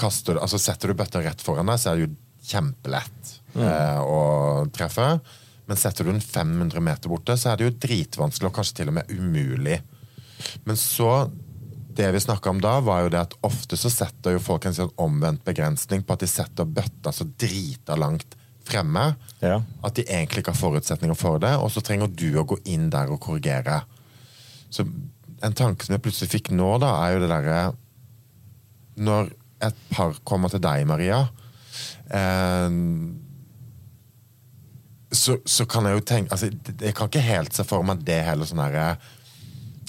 kaster 0.00 0.40
altså 0.40 0.58
Setter 0.58 0.90
du 0.90 0.96
bøtta 0.96 1.20
rett 1.22 1.42
foran 1.44 1.68
deg, 1.70 1.78
så 1.78 1.90
er 1.92 1.98
det 2.00 2.06
jo 2.08 2.14
kjempelett 2.50 3.34
eh, 3.60 4.00
å 4.00 4.66
treffe. 4.74 5.12
Men 5.70 5.78
setter 5.78 6.06
du 6.06 6.10
den 6.10 6.24
500 6.24 6.82
meter 6.82 7.12
borte, 7.12 7.36
så 7.38 7.52
er 7.52 7.60
det 7.60 7.68
jo 7.68 7.76
dritvanskelig 7.84 8.50
og 8.50 8.56
kanskje 8.56 8.80
til 8.80 8.90
og 8.90 8.96
med 8.98 9.12
umulig. 9.14 9.78
Men 10.66 10.78
så 10.80 11.30
Det 12.00 12.06
vi 12.14 12.20
snakka 12.22 12.50
om 12.50 12.60
da, 12.62 12.78
var 12.80 13.02
jo 13.02 13.08
det 13.12 13.18
at 13.20 13.34
ofte 13.44 13.76
så 13.76 13.90
setter 13.92 14.36
jo 14.36 14.40
folk 14.40 14.64
en 14.64 14.74
sånn 14.76 14.92
omvendt 15.02 15.42
begrensning 15.44 16.04
på 16.06 16.14
at 16.14 16.22
de 16.22 16.28
setter 16.30 16.64
bøtta 16.64 17.12
så 17.12 17.26
drita 17.26 17.96
langt 17.98 18.38
fremme 18.68 19.14
Ja. 19.40 19.62
at 19.82 19.94
de 19.96 20.04
egentlig 20.04 20.42
ikke 20.42 20.52
har 20.52 20.60
forutsetninger 20.60 21.16
for 21.16 21.38
det, 21.38 21.54
og 21.56 21.70
så 21.72 21.80
trenger 21.80 22.10
du 22.12 22.28
å 22.38 22.44
gå 22.46 22.58
inn 22.64 22.90
der 22.90 23.10
og 23.10 23.20
korrigere. 23.20 23.82
Så 24.70 24.84
en 25.42 25.56
tanke 25.56 25.84
som 25.84 25.94
jeg 25.94 26.02
plutselig 26.04 26.30
fikk 26.30 26.50
nå, 26.52 26.78
da, 26.82 26.92
er 27.06 27.14
jo 27.14 27.22
det 27.24 27.30
derre 27.32 27.60
Når 29.00 29.30
et 29.64 29.76
par 29.90 30.14
kommer 30.24 30.52
til 30.52 30.60
deg, 30.60 30.84
Maria 30.86 31.22
eh, 32.12 32.68
så, 35.10 35.38
så 35.44 35.66
kan 35.66 35.88
jeg 35.88 35.96
jo 35.96 36.04
tenke 36.06 36.36
altså, 36.36 36.50
Jeg 36.52 36.94
kan 36.94 37.08
ikke 37.10 37.24
helt 37.24 37.56
se 37.56 37.64
for 37.66 37.82
meg 37.86 38.04
det 38.06 38.20
heller 38.28 38.46
sånn 38.48 38.62
herre 38.62 38.92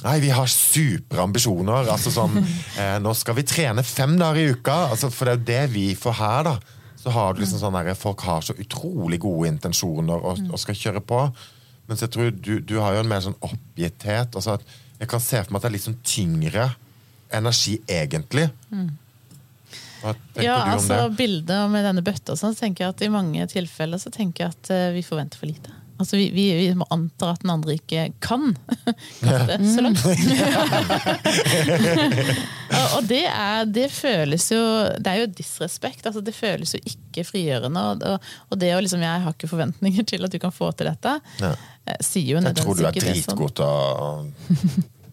Nei, 0.02 0.16
vi 0.18 0.32
har 0.34 0.48
supre 0.50 1.22
ambisjoner. 1.22 1.86
Altså 1.94 2.10
sånn, 2.10 2.40
eh, 2.82 2.96
nå 3.04 3.12
skal 3.14 3.36
vi 3.38 3.44
trene 3.46 3.84
fem 3.86 4.16
dager 4.18 4.42
i 4.42 4.56
uka. 4.56 4.78
Altså, 4.96 5.12
for 5.14 5.30
det 5.30 5.36
er 5.36 5.38
jo 5.38 5.44
det 5.52 5.76
vi 5.76 5.84
får 5.94 6.16
her, 6.18 6.48
da. 6.48 6.56
Så 7.02 7.10
har 7.16 7.34
du 7.34 7.42
liksom 7.42 7.58
sånn 7.64 7.74
der, 7.80 7.94
Folk 7.98 8.22
har 8.28 8.42
så 8.46 8.54
utrolig 8.62 9.18
gode 9.24 9.50
intensjoner 9.50 10.22
og, 10.22 10.44
og 10.54 10.60
skal 10.62 10.78
kjøre 10.78 11.02
på. 11.02 11.24
Mens 11.90 12.04
jeg 12.06 12.12
tror 12.14 12.30
du, 12.32 12.54
du 12.62 12.76
har 12.80 12.94
jo 12.96 13.02
en 13.04 13.10
mer 13.10 13.24
sånn 13.26 13.38
oppgitthet. 13.42 14.36
Altså 14.38 14.54
at 14.60 14.66
jeg 15.02 15.10
kan 15.10 15.24
se 15.24 15.42
for 15.42 15.50
meg 15.56 15.58
at 15.58 15.66
det 15.66 15.72
er 15.72 15.76
litt 15.80 15.88
sånn 15.88 16.02
tyngre 16.06 16.68
energi, 17.34 17.80
egentlig. 17.90 18.46
Hva 20.02 20.14
tenker 20.14 20.46
Ja, 20.46 20.56
du 20.60 20.62
om 20.62 20.74
altså 20.76 20.96
det? 21.08 21.18
bildet 21.18 21.70
med 21.74 21.86
denne 21.90 22.04
bøtta, 22.06 22.36
så 22.38 22.54
tenker 22.58 22.86
jeg 22.86 22.94
at 22.96 23.02
i 23.06 23.10
mange 23.14 23.48
tilfeller 23.50 24.02
så 24.02 24.12
tenker 24.14 24.46
jeg 24.46 24.54
at 24.56 24.72
eh, 24.76 24.90
vi 24.96 25.02
forventer 25.06 25.42
for 25.42 25.50
lite. 25.50 25.74
Altså 26.02 26.18
vi, 26.18 26.30
vi, 26.34 26.46
vi 26.58 26.70
må 26.78 26.86
anta 26.94 27.32
at 27.36 27.42
den 27.44 27.52
andre 27.54 27.76
ikke 27.78 28.08
kan 28.26 28.54
kaste 29.22 29.58
så 29.74 29.84
langt. 29.86 30.02
og 32.98 33.08
det, 33.10 33.24
er, 33.28 33.66
det 33.66 33.88
føles 33.92 34.46
jo 34.54 34.62
Det 35.00 35.08
er 35.12 35.20
jo 35.24 35.28
disrespekt. 35.38 36.06
Altså 36.10 36.22
det 36.26 36.34
føles 36.38 36.74
jo 36.78 36.82
ikke 36.94 37.26
frigjørende. 37.28 37.84
Og, 37.92 38.06
og, 38.14 38.32
og 38.52 38.62
det 38.62 38.72
å 38.76 38.82
liksom 38.84 39.04
Jeg 39.06 39.26
har 39.26 39.36
ikke 39.36 39.50
forventninger 39.52 40.08
til 40.14 40.26
at 40.28 40.32
du 40.34 40.40
kan 40.44 40.52
få 40.56 40.72
til 40.78 40.90
dette, 40.92 41.18
Ja. 41.42 41.54
eh, 41.88 42.00
sier 42.02 42.36
jo 42.36 42.42
Jeg 42.42 42.56
tror 42.62 42.76
du 42.80 42.86
er 42.90 42.98
dritgod 42.98 43.56
til 43.60 43.66
å 43.66 44.26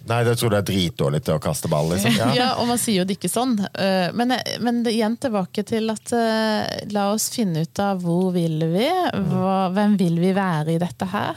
Nei, 0.09 0.23
jeg 0.25 0.39
tror 0.41 0.53
du 0.55 0.57
er 0.57 0.65
dritdårlig 0.65 1.19
til 1.21 1.35
å 1.37 1.41
kaste 1.45 1.69
ball, 1.69 1.91
liksom. 1.93 2.15
Ja. 2.17 2.29
Ja. 2.33 2.47
og 2.63 2.65
man 2.71 2.79
sier 2.81 3.03
jo 3.03 3.05
det 3.05 3.19
ikke 3.19 3.29
sånn. 3.29 3.51
Eh, 3.77 4.09
Men, 4.17 4.33
men 4.65 4.79
det- 4.87 4.95
igjen 4.97 5.19
tilbake 5.21 5.61
til 5.69 5.91
at 5.93 6.13
eh, 6.17 6.87
la 6.95 7.11
oss 7.13 7.27
finne 7.35 7.67
ut 7.67 7.83
av 7.85 8.01
hvor 8.01 8.31
vil 8.33 8.57
vi, 8.73 8.87
hva, 9.29 9.59
hvem 9.77 9.99
vil 10.01 10.17
vi 10.23 10.31
være 10.33 10.79
i 10.79 10.81
dette 10.81 11.11
her. 11.13 11.37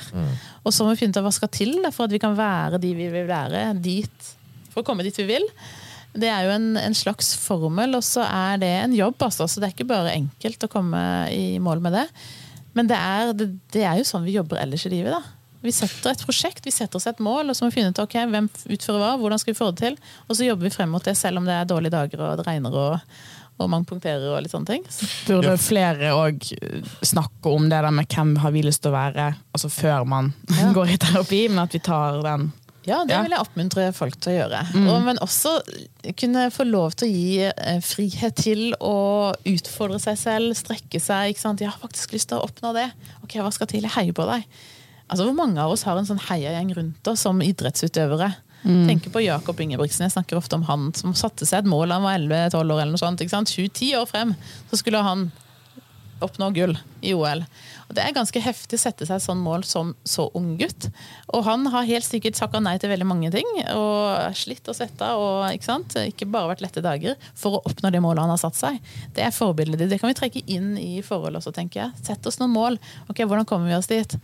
Og 0.63 0.71
så 0.71 0.85
må 0.87 0.93
vi 0.95 1.01
finne 1.01 1.11
ut 1.11 1.19
av 1.19 1.27
hva 1.27 1.33
skal 1.35 1.51
til 1.51 1.81
for 1.91 2.05
at 2.07 2.15
vi 2.15 2.21
kan 2.23 2.37
være 2.39 2.79
de 2.79 2.93
vi 2.95 3.09
vil 3.11 3.27
være, 3.27 3.65
dit, 3.83 4.31
for 4.71 4.85
å 4.85 4.87
komme 4.87 5.03
dit 5.03 5.19
vi 5.19 5.27
vil. 5.33 5.49
Det 6.13 6.27
er 6.27 6.43
jo 6.47 6.53
en, 6.57 6.71
en 6.77 6.95
slags 6.97 7.33
formel, 7.39 7.95
og 7.95 8.03
så 8.03 8.25
er 8.27 8.57
det 8.61 8.71
en 8.81 8.95
jobb, 8.97 9.15
altså. 9.23 9.47
Så 9.47 9.61
det 9.61 9.69
er 9.69 9.75
ikke 9.75 9.89
bare 9.93 10.15
enkelt 10.17 10.65
å 10.67 10.71
komme 10.71 11.01
i 11.31 11.59
mål 11.63 11.83
med 11.83 11.95
det. 11.95 12.07
Men 12.75 12.87
det 12.87 12.97
er, 12.97 13.31
det, 13.35 13.47
det 13.71 13.85
er 13.87 13.99
jo 13.99 14.07
sånn 14.07 14.25
vi 14.27 14.35
jobber 14.35 14.59
ellers 14.61 14.85
i 14.87 14.91
livet, 14.91 15.15
da. 15.15 15.21
Vi 15.61 15.69
setter 15.75 16.15
et 16.15 16.23
prosjekt, 16.25 16.65
vi 16.65 16.73
setter 16.73 16.97
oss 16.97 17.05
et 17.05 17.19
mål, 17.21 17.51
og 17.51 17.55
så 17.55 17.63
må 17.63 17.69
vi 17.69 17.77
finne 17.77 17.91
ut 17.93 17.99
ok, 18.01 18.15
hvem 18.31 18.47
utfører 18.49 19.03
hva, 19.03 19.11
hvordan 19.21 19.41
skal 19.41 19.53
vi 19.53 19.59
få 19.59 19.67
det 19.71 19.83
til. 19.83 19.97
Og 20.27 20.37
så 20.39 20.47
jobber 20.47 20.65
vi 20.65 20.73
frem 20.73 20.89
mot 20.89 21.05
det, 21.05 21.13
selv 21.19 21.37
om 21.37 21.45
det 21.45 21.53
er 21.53 21.69
dårlige 21.69 21.93
dager 21.93 22.23
og 22.25 22.39
det 22.39 22.45
regner 22.47 22.73
og, 22.73 23.11
og 23.61 23.69
mange 23.69 23.85
punkterer 23.91 24.25
og 24.33 24.41
litt 24.41 24.55
sånne 24.55 24.71
ting. 24.71 24.87
Så, 24.89 25.05
Burde 25.27 25.53
flere 25.61 26.15
òg 26.17 26.47
snakke 27.05 27.53
om 27.53 27.69
det 27.69 27.77
der 27.77 27.93
med 27.93 28.09
hvem 28.09 28.33
har 28.41 28.55
vi 28.55 28.63
lyst 28.65 28.81
til 28.81 28.89
å 28.89 28.97
være, 28.97 29.27
altså 29.53 29.69
før 29.69 30.07
man 30.09 30.31
Ja. 30.57 30.71
går 30.79 30.95
i 30.95 30.97
terapi, 31.05 31.43
men 31.53 31.61
at 31.67 31.77
vi 31.77 31.83
tar 31.85 32.17
den 32.25 32.49
ja, 32.87 33.03
det 33.05 33.17
vil 33.21 33.33
jeg 33.35 33.43
oppmuntre 33.43 33.87
folk 33.93 34.15
til 34.23 34.33
å 34.33 34.35
gjøre. 34.39 34.61
Og, 34.89 34.95
men 35.05 35.19
også 35.21 35.53
kunne 36.17 36.47
få 36.53 36.65
lov 36.65 36.95
til 36.97 37.07
å 37.07 37.11
gi 37.11 37.39
eh, 37.45 37.81
frihet 37.85 38.39
til 38.41 38.71
å 38.81 38.95
utfordre 39.51 39.99
seg 40.01 40.17
selv, 40.17 40.55
strekke 40.57 41.01
seg. 41.01 41.33
Ikke 41.33 41.43
sant? 41.43 41.61
Jeg 41.61 41.69
har 41.69 41.81
faktisk 41.81 42.15
lyst 42.17 42.31
til 42.31 42.39
å 42.39 42.47
oppnå 42.47 42.73
det. 42.77 42.87
Ok, 43.21 43.37
hva 43.37 43.51
skal 43.53 43.69
til? 43.69 43.85
Jeg 43.85 43.93
heier 43.99 44.17
på 44.17 44.25
deg. 44.29 44.47
Altså, 45.11 45.27
Hvor 45.27 45.35
mange 45.37 45.61
av 45.61 45.73
oss 45.75 45.85
har 45.85 45.99
en 45.99 46.07
sånn 46.07 46.23
heiagjeng 46.29 46.73
rundt 46.77 47.11
oss 47.11 47.27
som 47.27 47.41
idrettsutøvere? 47.45 48.31
Tenker 48.61 49.09
på 49.09 49.23
Jakob 49.25 49.57
Ingebrigtsen. 49.61 50.05
Jeg 50.05 50.13
snakker 50.13 50.37
ofte 50.37 50.57
om 50.57 50.65
han 50.67 50.91
som 50.97 51.15
satte 51.17 51.47
seg 51.49 51.63
et 51.63 51.69
mål. 51.69 51.93
Han 51.95 52.05
var 52.05 52.19
11-12 52.19 52.57
år 52.61 52.81
eller 52.83 52.91
noe 52.93 53.01
sånt. 53.01 53.21
ikke 53.23 53.33
sant? 53.33 53.49
7-10 53.49 53.95
år 53.97 54.09
frem 54.09 54.35
så 54.69 54.77
skulle 54.77 55.01
han 55.05 55.31
oppnå 56.25 56.51
gull 56.55 56.75
i 57.05 57.13
OL. 57.17 57.43
Og 57.89 57.95
Det 57.97 58.03
er 58.05 58.13
ganske 58.15 58.39
heftig 58.39 58.77
å 58.77 58.81
sette 58.85 59.05
seg 59.07 59.19
sånn 59.19 59.41
mål 59.43 59.65
som 59.67 59.89
så 60.07 60.29
ung 60.37 60.53
gutt. 60.59 60.87
Og 61.35 61.43
han 61.43 61.65
har 61.73 61.87
helt 61.89 62.07
sikkert 62.07 62.37
takka 62.39 62.61
nei 62.63 62.77
til 62.79 62.91
veldig 62.91 63.07
mange 63.09 63.31
ting, 63.33 63.47
og 63.75 64.31
slitt 64.37 64.67
og 64.71 64.77
svetta 64.77 65.09
og 65.19 65.49
ikke 65.51 65.67
sant? 65.67 65.97
Ikke 65.99 66.29
bare 66.31 66.53
vært 66.53 66.63
lette 66.63 66.83
dager 66.85 67.17
for 67.35 67.57
å 67.57 67.63
oppnå 67.67 67.91
det 67.91 67.99
målet 68.03 68.23
han 68.23 68.31
har 68.31 68.39
satt 68.39 68.55
seg. 68.55 68.79
Det 69.17 69.25
er 69.25 69.35
forbildet. 69.35 69.89
Det 69.91 69.99
kan 69.99 70.11
vi 70.11 70.17
trekke 70.21 70.43
inn 70.47 70.77
i 70.79 71.01
forhold 71.03 71.41
også, 71.41 71.51
tenker 71.55 71.83
jeg. 71.83 72.05
Sett 72.07 72.27
oss 72.31 72.39
noen 72.39 72.55
mål. 72.55 72.79
Ok, 73.11 73.25
Hvordan 73.25 73.47
kommer 73.49 73.67
vi 73.67 73.75
oss 73.75 73.91
dit? 73.91 74.15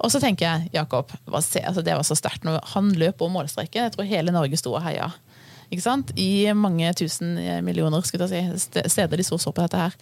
Og 0.00 0.08
så 0.12 0.20
tenker 0.22 0.46
jeg, 0.46 0.70
Jakob, 0.80 1.12
altså 1.28 1.84
det 1.84 1.92
var 1.96 2.06
så 2.08 2.16
sterkt 2.16 2.46
når 2.48 2.60
han 2.72 2.94
løp 2.96 3.20
over 3.20 3.36
målstreken. 3.40 3.84
Jeg 3.90 3.96
tror 3.98 4.08
hele 4.08 4.32
Norge 4.32 4.56
sto 4.60 4.72
og 4.76 4.82
heia. 4.86 5.10
Ikke 5.70 5.84
sant? 5.84 6.10
I 6.18 6.50
mange 6.56 6.88
tusen 6.98 7.36
millioner 7.62 8.02
skulle 8.02 8.26
jeg 8.32 8.58
si, 8.58 8.82
steder 8.90 9.20
de 9.20 9.26
så 9.26 9.38
så 9.38 9.52
på 9.54 9.62
dette 9.62 9.78
her. 9.78 9.94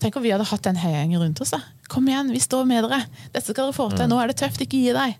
Tenk 0.00 0.16
om 0.16 0.22
vi 0.24 0.32
hadde 0.34 0.46
hatt 0.48 0.64
den 0.66 0.76
heiagjengen 0.80 1.20
rundt 1.22 1.40
oss. 1.44 1.52
da. 1.54 1.60
Kom 1.88 2.08
igjen, 2.08 2.32
vi 2.34 2.40
står 2.42 2.64
med 2.68 2.84
dere. 2.86 3.04
Dette 3.30 3.44
skal 3.46 3.66
dere 3.68 3.76
få 3.76 3.88
til. 3.94 4.08
Nå 4.10 4.18
er 4.20 4.32
det 4.32 4.36
tøft, 4.40 4.60
ikke 4.64 4.80
gi 4.80 4.92
deg. 4.96 5.16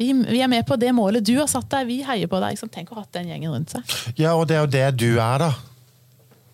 Vi, 0.00 0.08
vi 0.12 0.40
er 0.42 0.48
med 0.50 0.64
på 0.66 0.76
det 0.80 0.90
målet 0.96 1.24
du 1.24 1.34
har 1.38 1.48
satt 1.50 1.68
deg. 1.72 1.86
Vi 1.88 2.00
heier 2.06 2.30
på 2.30 2.40
deg. 2.42 2.58
Sant? 2.60 2.72
Tenk 2.74 2.92
å 2.92 2.98
ha 2.98 3.04
hatt 3.04 3.12
den 3.16 3.28
gjengen 3.32 3.52
rundt 3.54 3.74
seg. 3.76 3.94
Ja, 4.18 4.34
og 4.34 4.48
det 4.50 4.56
er 4.58 4.64
jo 4.66 4.72
det 4.72 4.86
du 5.00 5.10
er, 5.20 5.46
da. 5.46 5.52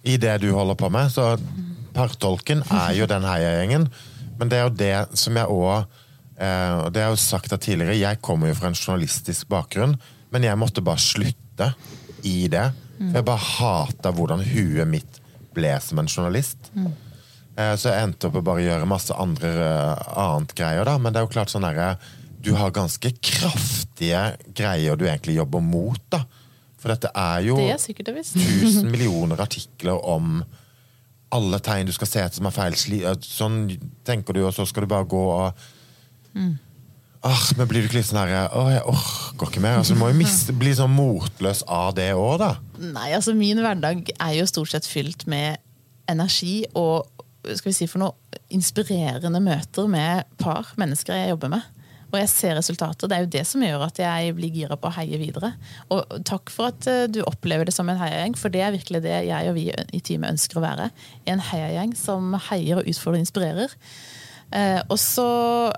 I 0.08 0.16
det 0.20 0.36
du 0.42 0.50
holder 0.54 0.78
på 0.78 0.90
med. 0.94 1.10
Så 1.14 1.32
partolken 1.96 2.62
er 2.70 2.94
jo 2.98 3.08
den 3.10 3.26
heiagjengen. 3.26 3.88
Men 4.38 4.50
det 4.52 4.58
er 4.58 4.68
jo 4.68 4.74
det 4.78 5.18
som 5.18 5.34
jeg 5.38 5.50
òg 5.50 5.72
eh, 6.38 6.74
og 6.78 6.92
Det 6.94 7.02
har 7.02 7.08
jeg 7.08 7.16
jo 7.16 7.22
sagt 7.24 7.50
det 7.50 7.60
tidligere, 7.64 7.96
jeg 7.98 8.20
kommer 8.22 8.52
jo 8.52 8.58
fra 8.58 8.70
en 8.70 8.76
journalistisk 8.78 9.48
bakgrunn, 9.50 9.96
men 10.30 10.44
jeg 10.46 10.60
måtte 10.60 10.84
bare 10.84 11.02
slutte 11.02 11.72
i 12.22 12.46
det. 12.52 12.68
For 12.98 13.18
jeg 13.18 13.26
bare 13.26 13.48
hata 13.58 14.12
hvordan 14.14 14.42
huet 14.46 14.86
mitt 14.90 15.18
ble 15.54 15.72
som 15.82 15.98
en 16.02 16.10
journalist. 16.10 16.70
Eh, 16.76 16.86
Så 17.58 17.90
jeg 17.90 18.04
endte 18.06 18.28
opp 18.28 18.36
å 18.38 18.44
bare 18.46 18.62
gjøre 18.62 18.86
masse 18.86 19.14
andre 19.18 19.48
eh, 19.50 20.02
annet 20.22 20.52
greier, 20.58 20.84
da. 20.86 20.94
Men 21.02 21.10
det 21.14 21.18
er 21.20 21.26
jo 21.26 21.32
klart 21.32 21.50
sånn 21.50 21.66
derre 21.66 21.96
Du 22.38 22.52
har 22.54 22.70
ganske 22.70 23.10
kraftige 23.18 24.20
greier 24.54 24.94
du 25.00 25.06
egentlig 25.08 25.34
jobber 25.40 25.64
mot, 25.64 25.98
da. 26.14 26.22
For 26.78 26.92
dette 26.94 27.10
er 27.18 27.42
jo 27.48 27.56
Det 27.58 27.72
er 27.74 27.82
sikkert 27.82 28.12
og 28.12 28.20
visst. 28.20 28.36
1000 28.38 28.86
millioner 28.94 29.40
artikler 29.42 29.98
om 30.06 30.38
alle 31.34 31.58
tegn 31.60 31.90
du 31.90 31.92
skal 31.92 32.08
se 32.08 32.22
etter 32.22 32.38
som 32.38 32.46
er 32.48 32.54
feil. 32.54 32.78
Eh, 33.02 33.18
Sånn 33.26 33.58
tenker 34.06 34.38
du, 34.38 34.44
og 34.46 34.54
så 34.56 34.64
skal 34.70 34.86
du 34.86 34.92
bare 34.94 35.08
gå 35.10 35.24
og 35.34 35.66
Ah, 37.26 37.40
men 37.58 37.66
blir 37.66 37.82
du 37.82 37.88
ikke 37.88 37.96
litt 37.98 38.06
sånn 38.06 38.20
herre 38.20 38.44
Å, 38.54 38.60
jeg 38.70 38.82
orker 38.92 39.48
ikke 39.50 39.62
mer. 39.64 39.80
Altså, 39.80 39.96
du 39.96 39.98
må 40.00 40.12
jo 40.12 40.18
miste, 40.22 40.54
bli 40.54 40.70
sånn 40.78 40.92
motløs 40.94 41.64
av 41.66 41.90
det 41.98 42.12
òg, 42.14 42.36
da. 42.44 42.52
Nei, 42.78 43.08
altså 43.16 43.34
min 43.34 43.58
hverdag 43.64 44.12
er 44.14 44.36
jo 44.38 44.46
stort 44.46 44.70
sett 44.70 44.86
fylt 44.86 45.26
med 45.30 45.58
energi 46.08 46.60
og 46.78 47.08
skal 47.57 47.71
vi 47.71 47.76
si 47.76 47.88
for 47.88 48.02
noe 48.02 48.40
inspirerende 48.55 49.40
møter 49.45 49.88
med 49.90 50.28
par, 50.40 50.75
mennesker 50.81 51.17
jeg 51.17 51.33
jobber 51.33 51.52
med. 51.57 51.75
Og 52.09 52.17
jeg 52.23 52.31
ser 52.33 52.55
resultater. 52.57 53.09
Det 53.09 53.17
er 53.17 53.25
jo 53.25 53.33
det 53.35 53.43
som 53.49 53.64
gjør 53.64 53.85
at 53.85 53.99
jeg 54.00 54.37
blir 54.37 54.55
gira 54.55 54.78
på 54.81 54.88
å 54.88 54.95
heie 54.97 55.19
videre. 55.21 55.52
Og 55.93 56.23
takk 56.28 56.52
for 56.52 56.71
at 56.71 56.88
eh, 56.88 57.05
du 57.12 57.21
opplever 57.28 57.69
det 57.69 57.75
som 57.76 57.88
en 57.90 58.00
heiagjeng, 58.00 58.37
for 58.38 58.52
det 58.52 58.62
er 58.64 58.73
virkelig 58.73 59.02
det 59.05 59.19
jeg 59.28 59.50
og 59.50 59.59
vi 59.59 59.67
i 59.69 60.00
teamet 60.00 60.33
ønsker 60.37 60.61
å 60.61 60.64
være. 60.64 60.88
En 61.28 61.43
heiagjeng 61.50 61.93
som 61.99 62.33
heier 62.49 62.81
og 62.81 62.88
utfordrer 62.88 63.21
og 63.21 63.26
inspirerer. 63.26 63.76
Eh, 64.57 64.81
og 64.88 64.97
så 65.00 65.28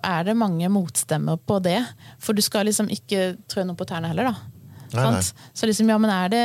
er 0.06 0.28
det 0.28 0.38
mange 0.38 0.70
motstemmer 0.70 1.40
på 1.42 1.58
det, 1.64 1.80
for 2.22 2.38
du 2.38 2.44
skal 2.46 2.70
liksom 2.70 2.90
ikke 2.94 3.32
trø 3.50 3.66
noe 3.66 3.78
på 3.78 3.88
tærne 3.90 4.12
heller, 4.12 4.30
da. 4.30 4.59
Nei, 4.96 5.06
nei. 5.14 5.22
Så 5.56 5.68
liksom, 5.68 5.88
ja, 5.92 5.96
men 6.02 6.12
er 6.12 6.32
det 6.32 6.42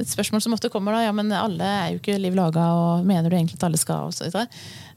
et 0.00 0.10
spørsmål 0.10 0.42
som 0.44 0.56
ofte 0.56 0.70
kommer 0.72 0.96
da, 0.96 1.04
ja, 1.06 1.12
men 1.16 1.30
alle 1.36 1.66
er 1.66 1.92
jo 1.94 2.00
ikke 2.00 2.18
liv 2.20 2.34
laga, 2.38 2.66
og 2.76 3.06
mener 3.08 3.30
du 3.30 3.36
egentlig 3.38 3.60
at 3.60 3.68
alle 3.68 3.80
skal? 3.80 4.10
Og 4.10 4.16
så 4.16 4.26
videre. 4.26 4.46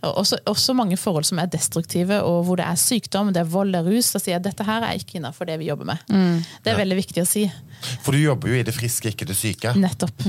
Også, 0.04 0.40
også 0.50 0.76
mange 0.76 0.98
forhold 1.00 1.28
som 1.30 1.40
er 1.40 1.52
destruktive, 1.54 2.20
og 2.28 2.44
hvor 2.48 2.60
det 2.60 2.66
er 2.68 2.80
sykdom, 2.80 3.32
det 3.36 3.44
er 3.44 3.50
vold, 3.54 3.72
det 3.76 3.84
er 3.84 3.90
rus. 3.94 4.12
Da 4.12 4.20
sier 4.20 4.36
jeg 4.36 4.42
at 4.42 4.50
dette 4.50 4.68
her 4.68 4.84
er 4.84 5.00
ikke 5.00 5.20
innafor 5.22 5.48
det 5.48 5.60
vi 5.62 5.70
jobber 5.70 5.94
med. 5.94 6.04
Det 6.66 6.74
er 6.74 6.82
veldig 6.82 7.00
viktig 7.00 7.24
å 7.24 7.30
si. 7.30 7.48
For 8.04 8.16
du 8.16 8.24
jobber 8.24 8.52
jo 8.52 8.60
i 8.60 8.68
det 8.68 8.76
friske, 8.76 9.14
ikke 9.14 9.30
det 9.30 9.38
syke. 9.40 9.74
Nettopp. 9.80 10.28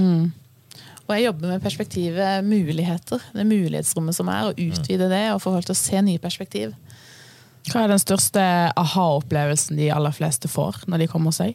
Og 1.05 1.13
jeg 1.13 1.27
jobber 1.27 1.51
med 1.53 1.61
perspektivet 1.65 2.47
muligheter. 2.47 3.21
Det 3.35 3.45
mulighetsrommet 3.45 4.17
som 4.17 4.31
er, 4.33 4.49
og 4.49 4.61
utvide 4.63 5.11
det 5.11 5.25
og 5.35 5.43
få 5.45 5.53
folk 5.53 5.67
til 5.69 5.77
å 5.77 5.83
se 5.83 6.01
nye 6.07 6.23
perspektiv. 6.23 6.73
Hva 7.69 7.85
er 7.85 7.93
den 7.95 8.01
største 8.01 8.41
aha-opplevelsen 8.77 9.79
de 9.81 9.91
aller 9.93 10.13
fleste 10.13 10.51
får 10.53 10.83
når 10.89 11.05
de 11.05 11.11
kommer 11.13 11.33
seg? 11.33 11.55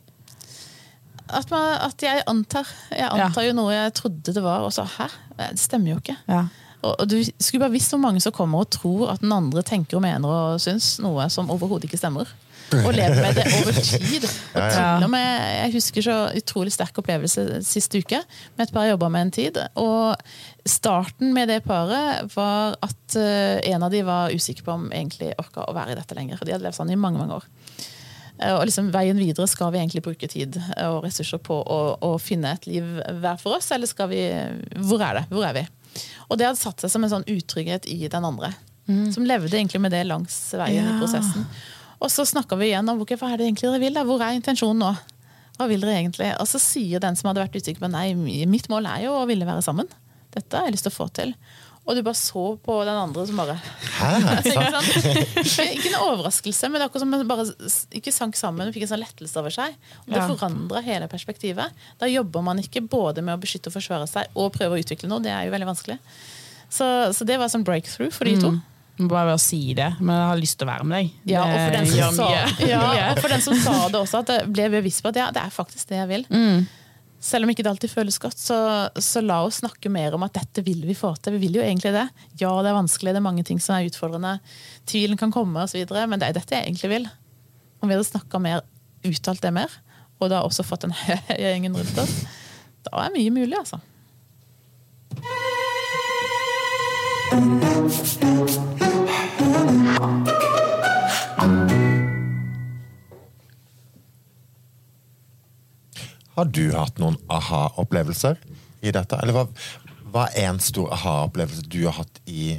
At, 1.30 1.52
man, 1.54 1.76
at 1.86 2.04
jeg 2.04 2.24
antar. 2.30 2.70
Jeg 2.92 3.10
antar 3.10 3.46
jo 3.46 3.54
noe 3.58 3.76
jeg 3.76 3.94
trodde 3.98 4.34
det 4.36 4.44
var, 4.44 4.66
og 4.66 4.74
så 4.74 4.88
hæ? 4.98 5.10
Det 5.38 5.54
stemmer 5.62 5.94
jo 5.94 6.02
ikke. 6.02 6.18
Ja. 6.30 6.48
Og, 6.80 6.94
og 6.96 7.08
du 7.12 7.18
skulle 7.40 7.64
bare 7.66 7.76
visst 7.76 7.92
hvor 7.92 8.02
mange 8.02 8.22
som 8.24 8.36
kommer 8.36 8.64
og 8.64 8.72
tror 8.72 9.10
at 9.14 9.24
den 9.24 9.34
andre 9.36 9.64
tenker 9.68 10.00
og 10.00 10.06
mener 10.06 10.30
og 10.30 10.62
syns 10.64 10.98
noe 11.04 11.28
som 11.32 11.52
overhodet 11.52 11.90
ikke 11.90 12.00
stemmer. 12.00 12.30
Og 12.70 12.94
lever 12.94 13.18
med 13.18 13.34
det 13.34 13.46
over 13.50 13.78
tid. 13.88 14.26
Og 14.54 14.62
ja. 14.62 14.68
til 14.70 15.06
og 15.08 15.10
med, 15.10 15.28
jeg 15.56 15.74
husker 15.74 16.06
så 16.06 16.18
utrolig 16.38 16.74
sterk 16.74 17.00
opplevelse 17.02 17.64
sist 17.66 17.96
uke 17.98 18.22
med 18.58 18.68
et 18.68 18.74
par 18.74 18.86
jeg 18.86 18.94
jobba 18.94 19.10
med 19.14 19.26
en 19.26 19.34
tid. 19.40 19.62
Og 19.82 20.70
starten 20.70 21.34
med 21.34 21.50
det 21.50 21.64
paret 21.66 22.30
var 22.36 22.78
at 22.86 23.18
eh, 23.18 23.72
en 23.74 23.88
av 23.88 23.94
de 23.94 24.04
var 24.06 24.36
usikker 24.36 24.68
på 24.68 24.76
om 24.78 24.90
egentlig 24.94 25.34
orka 25.42 25.66
å 25.66 25.76
være 25.78 25.96
i 25.96 26.00
dette 26.00 26.18
lenger. 26.18 26.44
De 26.46 26.54
hadde 26.54 26.68
levd 26.68 26.78
sånn 26.78 26.94
i 26.94 27.00
mange 27.00 27.22
mange 27.22 27.42
år. 27.42 27.50
Eh, 28.42 28.54
Og 28.56 28.66
liksom 28.70 28.92
veien 28.94 29.18
videre, 29.20 29.48
skal 29.48 29.72
vi 29.74 29.80
egentlig 29.82 30.04
bruke 30.06 30.28
tid 30.32 30.56
og 30.86 31.04
ressurser 31.04 31.42
på 31.44 31.58
å, 31.60 31.80
å 32.02 32.14
finne 32.22 32.54
et 32.56 32.68
liv 32.70 32.86
hver 33.20 33.38
for 33.42 33.58
oss, 33.58 33.72
eller 33.76 33.88
skal 33.90 34.10
vi 34.12 34.22
Hvor 34.80 35.02
er 35.04 35.20
det? 35.22 35.26
Hvor 35.34 35.46
er 35.50 35.54
vi? 35.60 35.66
Og 36.30 36.38
det 36.38 36.46
hadde 36.48 36.60
satt 36.62 36.80
seg 36.84 36.92
som 36.94 37.04
en 37.04 37.10
sånn 37.12 37.28
utrygghet 37.28 37.88
i 37.90 38.08
den 38.08 38.26
andre. 38.26 38.54
Som 39.14 39.26
levde 39.28 39.54
egentlig 39.54 39.82
med 39.84 39.92
det 39.94 40.04
langs 40.08 40.34
veien 40.58 40.86
Ja. 40.86 40.96
i 40.96 41.00
prosessen. 41.02 41.46
Og 42.02 42.10
så 42.10 42.24
snakka 42.26 42.56
vi 42.58 42.72
igjen 42.72 42.88
om 42.90 43.02
okay, 43.04 43.18
hva 43.18 43.34
er 43.34 43.38
det 43.38 43.46
egentlig 43.50 43.68
dere 43.70 43.80
vil. 43.84 43.94
da? 43.94 44.04
Hvor 44.08 44.22
er 44.24 44.34
intensjonen 44.38 44.80
nå? 44.82 44.92
Hva 45.60 45.68
vil 45.68 45.82
dere 45.84 45.98
egentlig? 46.00 46.30
Og 46.40 46.48
så 46.48 46.58
sier 46.64 47.00
den 47.04 47.16
som 47.20 47.28
hadde 47.28 47.44
vært 47.44 47.58
usikker 47.60 47.84
på 47.84 47.90
nei, 47.92 48.14
mitt 48.48 48.70
mål 48.72 48.88
er 48.88 49.04
jo 49.04 49.12
å 49.20 49.28
ville 49.28 49.46
være 49.46 49.62
sammen. 49.66 49.90
Dette 50.32 50.56
har 50.58 50.66
jeg 50.70 50.78
lyst 50.78 50.88
til 50.88 50.94
å 50.94 50.96
få 50.96 51.10
til. 51.14 51.36
Og 51.90 51.98
du 51.98 52.04
bare 52.06 52.20
så 52.20 52.44
på 52.62 52.74
den 52.86 52.94
andre 53.02 53.24
som 53.26 53.40
bare 53.42 53.56
Hæ? 53.58 54.10
ikke, 54.46 54.54
sant? 54.54 54.90
ikke, 55.42 55.66
ikke 55.80 56.02
overraskelse, 56.06 56.70
men 56.70 56.78
det 56.78 56.86
er 56.86 56.90
akkurat 56.92 57.02
som 57.02 57.10
man 57.16 57.26
bare 57.32 57.48
ikke 57.98 58.14
sank 58.14 58.38
sammen. 58.38 58.70
Fikk 58.76 58.86
en 58.86 58.92
sånn 58.94 59.02
lettelse 59.02 59.42
over 59.42 59.56
seg. 59.56 59.74
Og 60.06 60.12
det 60.14 60.20
Ja. 60.22 60.28
forandra 60.30 60.84
hele 60.86 61.10
perspektivet. 61.10 61.74
Da 61.98 62.10
jobber 62.12 62.46
man 62.46 62.62
ikke 62.62 62.84
både 62.86 63.26
med 63.26 63.40
å 63.40 63.42
beskytte 63.42 63.72
og 63.74 63.78
forsvare 63.80 64.06
seg 64.12 64.30
og 64.38 64.54
prøve 64.54 64.78
å 64.78 64.84
utvikle 64.84 65.10
noe. 65.10 65.24
Det 65.26 65.34
er 65.34 65.48
jo 65.50 65.56
veldig 65.58 65.72
vanskelig. 65.74 65.98
Så, 66.70 66.86
så 67.18 67.26
det 67.26 67.40
var 67.42 67.50
sånn 67.50 67.66
breakthrough 67.66 68.14
for 68.14 68.30
de 68.30 68.38
to. 68.38 68.54
Bare 69.00 69.30
ved 69.32 69.38
å 69.38 69.42
si 69.42 69.74
det, 69.74 69.94
men 70.04 70.12
jeg 70.14 70.28
har 70.28 70.40
lyst 70.42 70.58
til 70.60 70.68
å 70.68 70.70
være 70.74 70.86
med 70.86 70.98
deg. 71.00 71.12
Ja, 71.32 71.46
og 71.48 71.56
for 71.56 71.76
den 71.78 71.88
som 71.88 72.18
sa, 72.20 72.26
ja, 72.68 72.82
og 73.14 73.22
for 73.24 73.32
den 73.34 73.42
som 73.46 73.56
sa 73.64 73.76
det 73.88 74.02
også, 74.04 74.20
at 74.26 74.28
det 74.34 74.40
ble 74.52 74.66
bevisst 74.76 75.02
på 75.06 75.14
at 75.14 75.20
ja, 75.22 75.30
det 75.32 75.42
er 75.46 75.54
faktisk 75.56 75.88
det 75.90 76.02
jeg 76.02 76.10
vil. 76.12 76.26
Mm. 76.30 76.68
Selv 77.20 77.44
om 77.44 77.52
ikke 77.52 77.66
det 77.66 77.72
alltid 77.74 77.92
føles 77.92 78.16
godt, 78.22 78.40
så, 78.40 78.58
så 78.96 79.20
la 79.20 79.42
oss 79.44 79.60
snakke 79.60 79.92
mer 79.92 80.16
om 80.16 80.24
at 80.24 80.38
dette 80.38 80.64
vil 80.64 80.86
vi 80.88 80.96
få 80.96 81.12
til. 81.20 81.36
Vi 81.36 81.42
vil 81.44 81.60
jo 81.60 81.66
egentlig 81.66 81.92
det. 81.92 82.06
Ja, 82.40 82.54
det 82.64 82.72
er 82.72 82.78
vanskelig, 82.78 83.12
det 83.12 83.20
er 83.20 83.26
mange 83.26 83.44
ting 83.48 83.60
som 83.64 83.76
er 83.76 83.90
utfordrende. 83.90 84.38
Tvilen 84.88 85.20
kan 85.20 85.34
komme 85.36 85.66
osv., 85.68 85.84
men 85.84 86.20
det 86.22 86.30
er 86.30 86.38
dette 86.40 86.56
jeg 86.56 86.70
egentlig 86.70 86.94
vil. 86.94 87.10
Om 87.84 87.92
vi 87.92 87.98
hadde 87.98 88.08
snakka 88.08 88.40
mer, 88.44 88.64
uttalt 89.04 89.44
det 89.44 89.52
mer, 89.56 89.80
og 90.20 90.32
da 90.32 90.44
også 90.48 90.64
fått 90.68 90.88
den 90.88 90.96
gjengen 91.44 91.76
rundt 91.76 92.04
oss, 92.04 92.22
da 92.88 93.04
er 93.04 93.16
mye 93.16 93.32
mulig, 93.36 93.56
altså. 93.60 93.84
Har 106.40 106.48
du 106.56 106.70
hatt 106.72 107.00
noen 107.02 107.18
aha-opplevelser 107.36 108.40
i 108.82 108.94
dette? 108.96 109.20
Eller 109.20 109.36
hva, 109.36 109.46
hva 110.14 110.26
er 110.32 110.50
en 110.54 110.62
stor 110.64 110.92
aha-opplevelse 110.96 111.68
du 111.68 111.82
har 111.86 111.98
hatt 112.00 112.22
i 112.32 112.54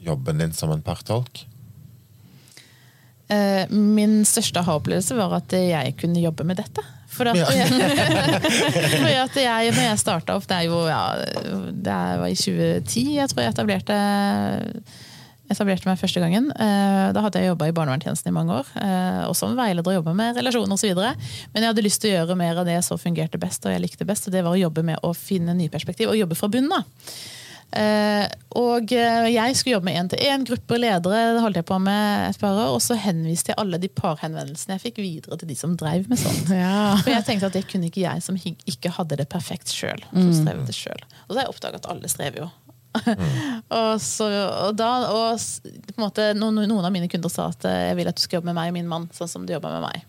jobben 0.00 0.40
din 0.40 0.54
som 0.56 0.72
en 0.72 0.80
partolk? 0.84 1.44
Eh, 3.28 3.68
Min 3.68 4.22
største 4.24 4.62
aha-opplevelse 4.62 5.16
var 5.18 5.34
at 5.42 5.52
jeg 5.52 5.96
kunne 6.00 6.22
jobbe 6.22 6.46
med 6.48 6.56
dette. 6.62 6.84
For 7.12 7.28
at, 7.28 7.36
Ja. 7.36 7.48
for 9.02 9.10
at 9.10 9.36
jeg, 9.42 9.72
når 9.74 9.84
jeg 9.90 10.00
starta 10.00 10.36
opp, 10.38 10.46
det 10.48 10.62
jo 10.68 10.80
ja, 10.86 11.02
det 11.72 11.98
var 12.22 12.28
i 12.28 12.36
2010 12.36 13.04
jeg 13.18 13.30
tror 13.32 13.42
jeg 13.44 13.54
etablerte, 13.54 13.96
etablerte 15.50 15.88
meg 15.88 15.98
første 16.00 16.20
gangen. 16.22 16.50
Eh, 16.52 17.12
Da 17.16 17.22
hadde 17.24 17.40
jeg 17.40 17.48
jobba 17.52 17.68
i 17.70 17.72
barnevernstjenesten 17.76 18.28
i 18.28 18.36
mange 18.36 18.52
år. 18.60 18.66
eh, 18.82 19.24
Og 19.28 19.34
som 19.36 19.56
veileder 19.56 19.86
og 19.92 19.98
jobba 20.02 20.14
med 20.14 20.36
relasjoner 20.36 20.74
osv. 20.76 20.94
Men 21.54 21.62
jeg 21.62 21.70
hadde 21.72 21.82
lyst 21.86 22.00
til 22.02 22.12
å 22.12 22.16
gjøre 22.26 22.36
mer 22.36 22.58
av 22.58 22.66
det 22.66 22.82
som 22.84 22.98
fungerte 22.98 23.38
best, 23.40 23.64
og 23.66 23.72
jeg 23.72 23.80
likte 23.82 24.04
best. 24.06 24.26
Og 24.28 24.32
det 24.32 24.44
var 24.44 24.52
å 24.52 24.60
jobbe 24.60 24.84
med 24.84 24.98
å 25.02 25.14
finne 25.16 25.54
nye 25.56 25.68
perspektiv, 25.72 26.08
og 26.08 26.16
jobbe 26.20 26.36
fra 26.36 26.48
bunnen 26.48 26.72
av. 26.72 26.84
Eh, 27.70 28.24
og 28.56 28.88
jeg 28.88 29.56
skulle 29.58 29.74
jobbe 29.76 29.84
med 29.90 29.98
én-til-én, 30.00 30.44
grupper, 30.48 30.78
ledere, 30.80 31.34
det 31.36 31.42
holdt 31.44 31.58
jeg 31.60 31.66
på 31.68 31.76
med 31.84 32.30
et 32.30 32.38
par 32.40 32.56
år. 32.56 32.70
Og 32.72 32.80
så 32.80 32.96
henviste 32.96 33.52
jeg 33.52 33.58
alle 33.60 33.76
de 33.82 33.88
parhenvendelsene 33.92 34.78
jeg 34.78 34.84
fikk 34.86 35.02
videre 35.04 35.36
til 35.38 35.48
de 35.48 35.54
som 35.58 35.76
drev 35.76 36.08
med 36.08 36.18
sånt. 36.18 36.48
Ja. 36.64 36.96
For 37.02 37.10
jeg 37.12 37.26
tenkte 37.26 37.50
at 37.50 37.52
det 37.58 37.66
kunne 37.68 37.90
ikke 37.90 38.06
jeg 38.06 38.22
som 38.24 38.36
ikke 38.40 38.90
hadde 38.96 39.16
det 39.20 39.28
perfekt 39.28 39.68
sjøl. 39.68 40.00
Selv. 40.72 41.04
Og 41.28 41.34
så 41.34 41.36
har 41.36 41.44
jeg 41.44 41.52
oppdaga 41.54 41.76
at 41.82 41.90
alle 41.92 42.08
strever 42.08 42.44
jo. 42.46 42.48
og, 43.78 43.90
så, 44.02 44.28
og 44.68 44.76
da 44.78 44.90
og 45.12 45.38
på 45.38 45.96
en 45.96 46.04
måte, 46.04 46.30
noen, 46.38 46.62
noen 46.66 46.86
av 46.88 46.94
mine 46.94 47.08
kunder 47.10 47.32
sa 47.32 47.50
at 47.52 47.66
eh, 47.68 47.88
jeg 47.90 47.98
vil 48.00 48.10
at 48.10 48.18
du 48.18 48.24
skal 48.24 48.40
jobbe 48.40 48.50
med 48.50 48.58
meg 48.58 48.72
og 48.72 48.78
min 48.78 48.88
mann, 48.90 49.10
sånn 49.16 49.30
som 49.30 49.44
du 49.46 49.54
jobber 49.54 49.76
med 49.78 49.88
meg. 49.90 50.06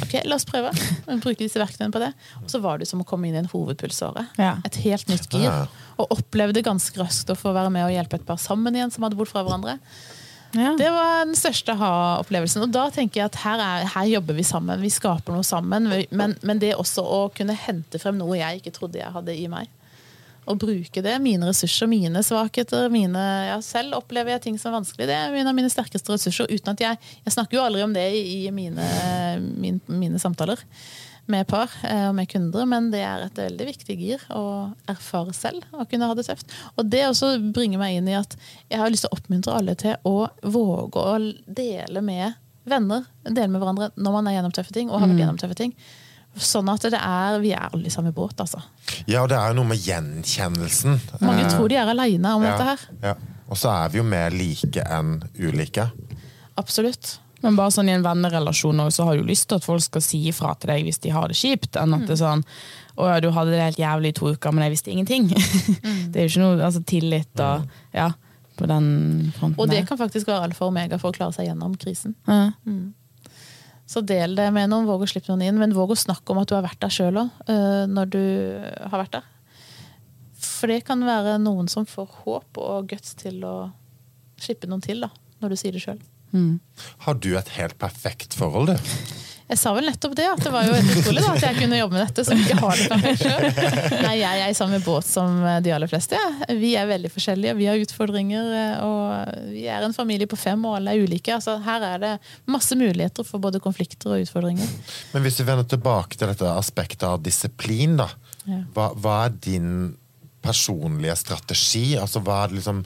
Ok, 0.00 0.14
La 0.24 0.36
oss 0.38 0.46
prøve. 0.48 0.72
Bruke 1.24 1.42
disse 1.42 1.60
verktøyene 1.60 1.92
på 1.92 2.00
det. 2.02 2.12
Og 2.40 2.48
så 2.52 2.60
var 2.62 2.80
det 2.80 2.88
som 2.88 3.02
å 3.02 3.06
komme 3.08 3.28
inn 3.28 3.36
i 3.36 3.42
en 3.42 3.50
hovedpulsåre. 3.50 4.26
Ja. 4.40 4.56
Et 4.68 4.80
helt 4.86 5.08
nytt 5.12 5.28
gir. 5.28 5.44
Ja. 5.44 5.92
Og 6.00 6.14
opplevde 6.16 6.64
ganske 6.64 6.96
raskt 7.00 7.30
å 7.32 7.36
få 7.38 7.52
være 7.54 7.72
med 7.72 7.84
og 7.86 7.92
hjelpe 7.94 8.20
et 8.20 8.26
par 8.28 8.40
sammen 8.40 8.76
igjen 8.76 8.92
som 8.94 9.04
hadde 9.04 9.18
bodd 9.18 9.30
fra 9.30 9.44
hverandre. 9.44 9.76
Ja. 10.52 10.74
Det 10.76 10.88
var 10.92 11.22
den 11.24 11.36
største 11.36 11.76
ha-opplevelsen. 11.80 12.64
Og 12.66 12.72
da 12.72 12.86
tenker 12.92 13.22
jeg 13.22 13.30
at 13.30 13.38
her, 13.44 13.60
er, 13.64 13.86
her 13.94 14.08
jobber 14.10 14.36
vi 14.36 14.44
sammen. 14.44 14.80
Vi 14.84 14.92
skaper 14.92 15.36
noe 15.36 15.46
sammen. 15.46 15.88
Men, 16.10 16.36
men 16.44 16.60
det 16.60 16.74
også 16.76 17.04
å 17.04 17.22
kunne 17.36 17.56
hente 17.56 18.00
frem 18.00 18.18
noe 18.20 18.36
jeg 18.40 18.60
ikke 18.60 18.74
trodde 18.76 19.00
jeg 19.00 19.12
hadde 19.14 19.36
i 19.36 19.46
meg. 19.52 19.70
Og 20.50 20.58
bruke 20.58 21.02
det. 21.04 21.14
Mine 21.22 21.46
ressurser, 21.46 21.86
mine 21.86 22.22
svakheter. 22.26 22.88
Mine, 22.90 23.22
ja, 23.46 23.60
selv 23.62 24.00
opplever 24.00 24.34
jeg 24.34 24.44
ting 24.48 24.58
som 24.58 24.72
er 24.72 24.80
vanskelig. 24.80 25.06
Det 25.06 25.14
er 25.14 25.38
en 25.38 25.50
av 25.50 25.54
mine 25.54 25.70
sterkeste 25.70 26.14
ressurser. 26.14 26.50
uten 26.50 26.74
at 26.74 26.80
Jeg 26.82 26.98
jeg 27.24 27.32
snakker 27.32 27.56
jo 27.56 27.62
aldri 27.62 27.82
om 27.82 27.94
det 27.94 28.08
i 28.16 28.46
i 28.46 28.50
mine, 28.50 28.82
min, 29.38 29.80
mine 29.86 30.18
samtaler 30.18 30.58
med 31.30 31.46
par 31.46 31.70
eh, 31.86 32.08
og 32.08 32.14
med 32.16 32.28
kunder, 32.30 32.66
men 32.66 32.90
det 32.90 33.02
er 33.06 33.26
et 33.26 33.38
veldig 33.38 33.66
viktig 33.68 33.96
gir 33.98 34.22
å 34.34 34.72
erfare 34.90 35.34
selv 35.36 35.62
og 35.70 35.86
kunne 35.90 36.08
ha 36.10 36.16
det 36.18 36.26
tøft. 36.26 36.50
Og 36.76 36.88
det 36.90 37.04
også 37.06 37.36
bringer 37.54 37.78
meg 37.78 37.98
inn 37.98 38.10
i 38.10 38.18
at 38.18 38.34
jeg 38.68 38.80
har 38.80 38.90
lyst 38.90 39.06
til 39.06 39.12
å 39.12 39.18
oppmuntre 39.18 39.56
alle 39.58 39.76
til 39.78 39.94
å 40.08 40.26
våge 40.42 41.02
å 41.02 41.18
dele 41.46 42.02
med 42.04 42.38
venner, 42.68 43.06
dele 43.26 43.50
med 43.50 43.62
hverandre 43.62 43.90
når 43.96 44.16
man 44.16 44.30
er 44.30 44.38
gjennom 44.38 44.54
tøffe 44.54 44.74
ting, 44.74 44.90
og 44.90 45.02
har 45.02 45.10
vært 45.10 45.22
gjennom 45.22 45.38
tøffe 45.40 45.58
ting. 45.58 45.76
Sånn 46.32 46.68
at 46.72 46.86
det 46.88 46.96
er, 46.96 47.38
vi 47.42 47.50
er 47.52 47.66
alle 47.68 47.90
i 47.90 47.92
samme 47.92 48.12
båt, 48.16 48.38
altså. 48.40 48.62
Ja, 49.04 49.22
og 49.22 49.28
det 49.28 49.36
er 49.36 49.52
jo 49.52 49.58
noe 49.60 49.68
med 49.68 49.82
gjenkjennelsen. 49.84 51.00
Mange 51.20 51.44
Eh, 51.44 51.50
tror 51.52 51.68
de 51.68 51.76
er 51.76 51.90
aleine 51.92 52.32
om 52.38 52.44
ja, 52.46 52.54
dette 52.54 52.70
her. 52.70 52.86
Ja. 53.02 53.42
Og 53.52 53.58
så 53.60 53.68
er 53.68 53.92
vi 53.92 54.00
jo 54.00 54.06
mer 54.08 54.32
like 54.32 54.84
enn 54.86 55.18
ulike. 55.36 55.90
Absolutt. 56.56 57.18
Men 57.42 57.56
bare 57.58 57.74
sånn 57.74 57.90
i 57.90 57.92
en 57.96 58.04
vennerelasjon 58.06 58.80
også, 58.84 58.96
så 58.96 59.08
har 59.08 59.18
du 59.18 59.26
lyst 59.28 59.48
til 59.50 59.58
at 59.58 59.66
folk 59.66 59.82
skal 59.82 60.04
si 60.04 60.22
ifra 60.30 60.54
til 60.56 60.70
deg 60.72 60.86
hvis 60.86 61.02
de 61.02 61.12
har 61.12 61.28
det 61.28 61.36
kjipt, 61.36 61.76
enn 61.76 61.96
at 61.96 62.06
det 62.06 62.14
er 62.14 62.22
sånn 62.22 62.44
å 62.94 63.08
ja, 63.08 63.20
du 63.24 63.30
hadde 63.32 63.54
det 63.54 63.62
helt 63.64 63.80
jævlig 63.80 64.12
i 64.12 64.16
to 64.18 64.30
uker, 64.34 64.52
men 64.52 64.66
jeg 64.66 64.74
visste 64.76 64.92
ingenting. 64.92 65.28
det 66.12 66.22
er 66.22 66.26
jo 66.28 66.30
ikke 66.30 66.42
noe 66.44 66.64
altså, 66.68 66.82
tillit 66.86 67.40
og 67.42 67.64
ja, 67.96 68.10
på 68.56 68.68
den 68.70 68.86
fronten. 69.36 69.58
Og 69.58 69.70
det 69.72 69.84
kan 69.88 70.00
faktisk 70.00 70.28
være 70.28 70.48
alfa 70.50 70.66
og 70.66 70.74
omega 70.74 71.00
for 71.00 71.10
å 71.10 71.16
klare 71.16 71.34
seg 71.36 71.48
gjennom 71.48 71.74
krisen. 71.80 72.14
Ja. 72.28 72.52
Så 73.92 74.00
del 74.08 74.36
det 74.38 74.46
med 74.56 74.70
noen, 74.72 74.86
våg 74.88 75.04
å 75.04 75.08
slippe 75.10 75.28
noen 75.28 75.44
inn, 75.44 75.58
men 75.60 75.74
våg 75.76 75.92
å 75.92 75.98
snakke 75.98 76.32
om 76.32 76.40
at 76.40 76.48
du 76.48 76.54
har 76.56 76.64
vært 76.64 76.80
der 76.80 76.92
sjøl 76.94 77.18
òg, 77.20 77.42
når 77.92 78.12
du 78.14 78.22
har 78.88 79.02
vært 79.02 79.18
der. 79.18 79.26
For 80.42 80.72
det 80.72 80.80
kan 80.88 81.02
være 81.04 81.36
noen 81.42 81.68
som 81.68 81.84
får 81.88 82.08
håp 82.22 82.60
og 82.62 82.88
guts 82.88 83.12
til 83.20 83.42
å 83.44 83.56
slippe 84.40 84.70
noen 84.70 84.80
til, 84.82 85.04
da, 85.04 85.10
når 85.42 85.52
du 85.52 85.58
sier 85.60 85.76
det 85.76 85.82
sjøl. 85.84 86.00
Har 87.04 87.20
du 87.20 87.34
et 87.36 87.52
helt 87.58 87.76
perfekt 87.82 88.38
forhold, 88.38 88.72
du? 88.72 89.20
Jeg 89.50 89.58
sa 89.60 89.72
vel 89.76 89.88
nettopp 89.88 90.14
det, 90.16 90.26
at 90.32 90.42
det 90.44 90.52
var 90.54 90.68
jo 90.68 90.76
utrolig 90.78 91.22
at 91.28 91.44
jeg 91.44 91.58
kunne 91.58 91.78
jobbe 91.80 91.96
med 91.96 92.04
dette, 92.06 92.24
som 92.24 92.38
ikke 92.40 92.56
har 92.60 92.78
det 92.78 92.86
for 92.88 93.02
meg 93.02 93.18
selv. 93.20 93.60
Nei, 94.06 94.14
jeg 94.20 94.42
er 94.44 94.52
i 94.52 94.56
samme 94.56 94.80
båt 94.84 95.08
som 95.08 95.40
de 95.64 95.74
aller 95.74 95.90
fleste. 95.90 96.16
Ja. 96.18 96.58
Vi 96.62 96.72
er 96.78 96.88
veldig 96.88 97.10
forskjellige, 97.12 97.56
vi 97.58 97.68
har 97.68 97.80
utfordringer, 97.82 98.52
og 98.86 99.50
vi 99.52 99.66
er 99.68 99.84
en 99.84 99.96
familie 99.96 100.30
på 100.30 100.38
fem, 100.40 100.62
og 100.68 100.78
alle 100.78 100.94
er 100.94 101.04
ulike. 101.04 101.34
Altså, 101.36 101.58
her 101.66 101.84
er 101.90 102.02
det 102.02 102.12
masse 102.50 102.78
muligheter 102.78 103.26
for 103.28 103.42
både 103.42 103.60
konflikter 103.62 104.14
og 104.14 104.24
utfordringer. 104.24 104.68
Men 105.12 105.26
hvis 105.26 105.40
vi 105.42 105.48
vender 105.48 105.68
tilbake 105.68 106.16
til 106.16 106.30
dette 106.32 106.54
aspektet 106.56 107.08
av 107.08 107.20
disiplin, 107.24 107.98
da. 108.00 108.08
Hva, 108.74 108.88
hva 108.98 109.18
er 109.26 109.36
din 109.44 109.68
personlige 110.42 111.14
strategi? 111.20 111.92
Altså, 112.00 112.22
hva 112.24 112.44
er 112.44 112.52
det 112.52 112.62
liksom 112.62 112.84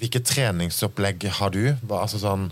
Hvilke 0.00 0.22
treningsopplegg 0.24 1.26
har 1.36 1.50
du? 1.52 1.74
Hva, 1.84 2.06
altså 2.06 2.16
sånn, 2.22 2.46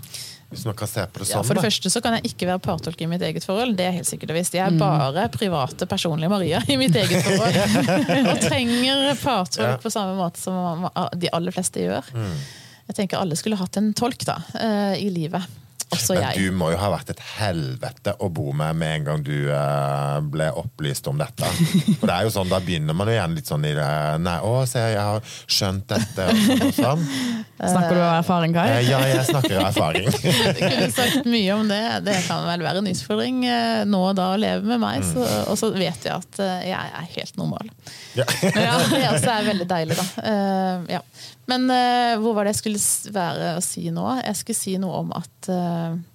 hvis 0.49 0.63
man 0.65 0.73
kan 0.77 0.87
se 0.89 1.03
på 1.05 1.21
det 1.21 1.27
Ja, 1.29 1.35
sånn, 1.37 1.45
for 1.45 1.53
det 1.59 1.63
første 1.67 1.89
så 1.93 2.01
kan 2.01 2.15
jeg 2.17 2.31
ikke 2.31 2.47
være 2.49 2.61
partolk 2.65 3.01
i 3.05 3.07
mitt 3.11 3.21
eget 3.21 3.45
forhold. 3.45 3.75
Det 3.77 3.85
er 3.85 3.91
helt 3.99 4.09
sikkert 4.09 4.31
og 4.33 4.39
visst. 4.39 4.55
Jeg 4.57 4.65
er 4.65 4.79
bare 4.79 5.27
private, 5.29 5.85
personlige 5.85 6.31
Maria 6.31 6.61
i 6.67 6.77
mitt 6.81 6.95
eget 6.97 7.21
forhold. 7.21 7.59
Og 8.33 8.41
trenger 8.47 9.13
partolk 9.21 9.67
Ja. 9.67 9.75
på 9.83 9.91
samme 9.93 10.15
måte 10.17 10.41
som 10.41 10.87
de 11.21 11.29
aller 11.37 11.53
fleste 11.53 11.83
gjør. 11.85 12.09
Jeg 12.89 12.97
tenker 12.97 13.21
alle 13.21 13.37
skulle 13.37 13.59
hatt 13.61 13.77
en 13.77 13.91
tolk 13.93 14.25
da, 14.25 14.39
eh, 14.57 14.95
i 15.05 15.09
livet. 15.13 15.45
Også 15.89 16.13
Men 16.13 16.21
jeg. 16.27 16.37
du 16.37 16.57
må 16.57 16.69
jo 16.69 16.77
ha 16.77 16.89
vært 16.93 17.09
et 17.15 17.21
helvete 17.39 18.13
å 18.21 18.29
bo 18.33 18.51
med 18.53 18.77
med 18.77 18.99
en 18.99 19.05
gang 19.07 19.23
du 19.25 19.49
uh, 19.49 20.19
ble 20.21 20.49
opplyst 20.59 21.07
om 21.09 21.17
dette. 21.17 21.49
For 21.99 22.05
det 22.05 22.13
er 22.13 22.27
jo 22.27 22.33
sånn, 22.33 22.49
Da 22.51 22.59
begynner 22.61 22.97
man 22.97 23.09
jo 23.09 23.15
igjen 23.15 23.33
litt 23.37 23.49
sånn 23.49 23.65
i 23.65 23.73
det 23.77 23.87
Nei, 24.21 24.35
å, 24.45 24.61
se, 24.69 24.83
jeg 24.93 25.01
har 25.01 25.23
skjønt 25.49 25.87
dette. 25.89 26.27
Og 26.29 26.43
sånn 26.45 26.67
og 26.69 26.75
sånn. 26.77 27.05
Snakker 27.59 27.97
du 27.97 28.01
av 28.03 28.13
erfaring, 28.19 28.53
Kai? 28.55 28.67
Uh, 28.71 28.81
ja, 28.85 28.99
jeg 29.09 29.25
snakker 29.31 29.57
av 29.59 29.69
erfaring. 29.71 30.05
Jeg 30.59 30.59
kunne 30.59 30.91
sagt 30.93 31.25
mye 31.29 31.55
om 31.57 31.65
det. 31.69 31.81
Det 32.05 32.15
kan 32.27 32.45
vel 32.47 32.63
være 32.63 32.81
en 32.81 32.87
utfordring 32.91 33.41
eh, 33.47 33.81
nå 33.87 33.99
og 34.11 34.15
da 34.17 34.29
å 34.33 34.37
leve 34.39 34.63
med 34.69 34.79
meg. 34.81 35.03
Så, 35.05 35.23
og 35.49 35.57
så 35.59 35.69
vet 35.73 36.05
jeg 36.07 36.13
at 36.13 36.39
jeg 36.39 36.71
er 36.99 37.09
helt 37.15 37.39
normal. 37.39 37.69
Ja. 38.17 38.25
Ja, 38.69 38.77
det 38.91 39.03
også 39.11 39.31
er 39.31 39.45
veldig 39.47 39.67
deilig, 39.69 39.97
da. 39.99 40.05
Uh, 40.23 40.87
ja. 40.97 41.01
Men 41.49 41.65
hvor 42.21 42.35
var 42.37 42.45
det 42.45 42.53
jeg 42.53 42.59
skulle 42.59 43.13
være 43.15 43.53
å 43.57 43.61
si 43.65 43.87
nå? 43.93 44.05
Jeg 44.21 44.37
skulle 44.37 44.59
si 44.59 44.75
noe 44.81 44.99
om 45.01 45.13
at 45.17 45.49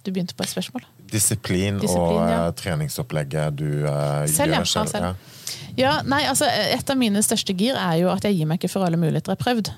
Du 0.05 0.11
begynte 0.11 0.35
på 0.37 0.45
et 0.45 0.51
spørsmål. 0.51 0.85
Disiplin, 1.11 1.79
Disiplin, 1.81 2.01
og 2.01 2.29
ja. 2.29 2.41
eh, 2.47 2.51
treningsopplegget 2.57 3.57
du 3.59 3.67
uh, 3.85 4.25
Selv, 4.29 4.55
gjør 4.57 4.69
selv. 4.69 4.93
Ja, 4.93 5.13
selv. 5.13 5.33
Ja. 5.77 5.95
Nei, 6.07 6.23
altså 6.29 6.47
Et 6.49 6.89
av 6.89 6.97
mine 6.99 7.21
største 7.23 7.53
gir 7.57 7.77
er 7.77 7.99
jo 8.01 8.09
at 8.13 8.25
jeg 8.25 8.39
gir 8.39 8.49
meg 8.49 8.61
ikke 8.61 8.71
for 8.73 8.87
alle 8.87 8.99
muligheter 8.99 9.35
er 9.35 9.41
prøvd. 9.41 9.73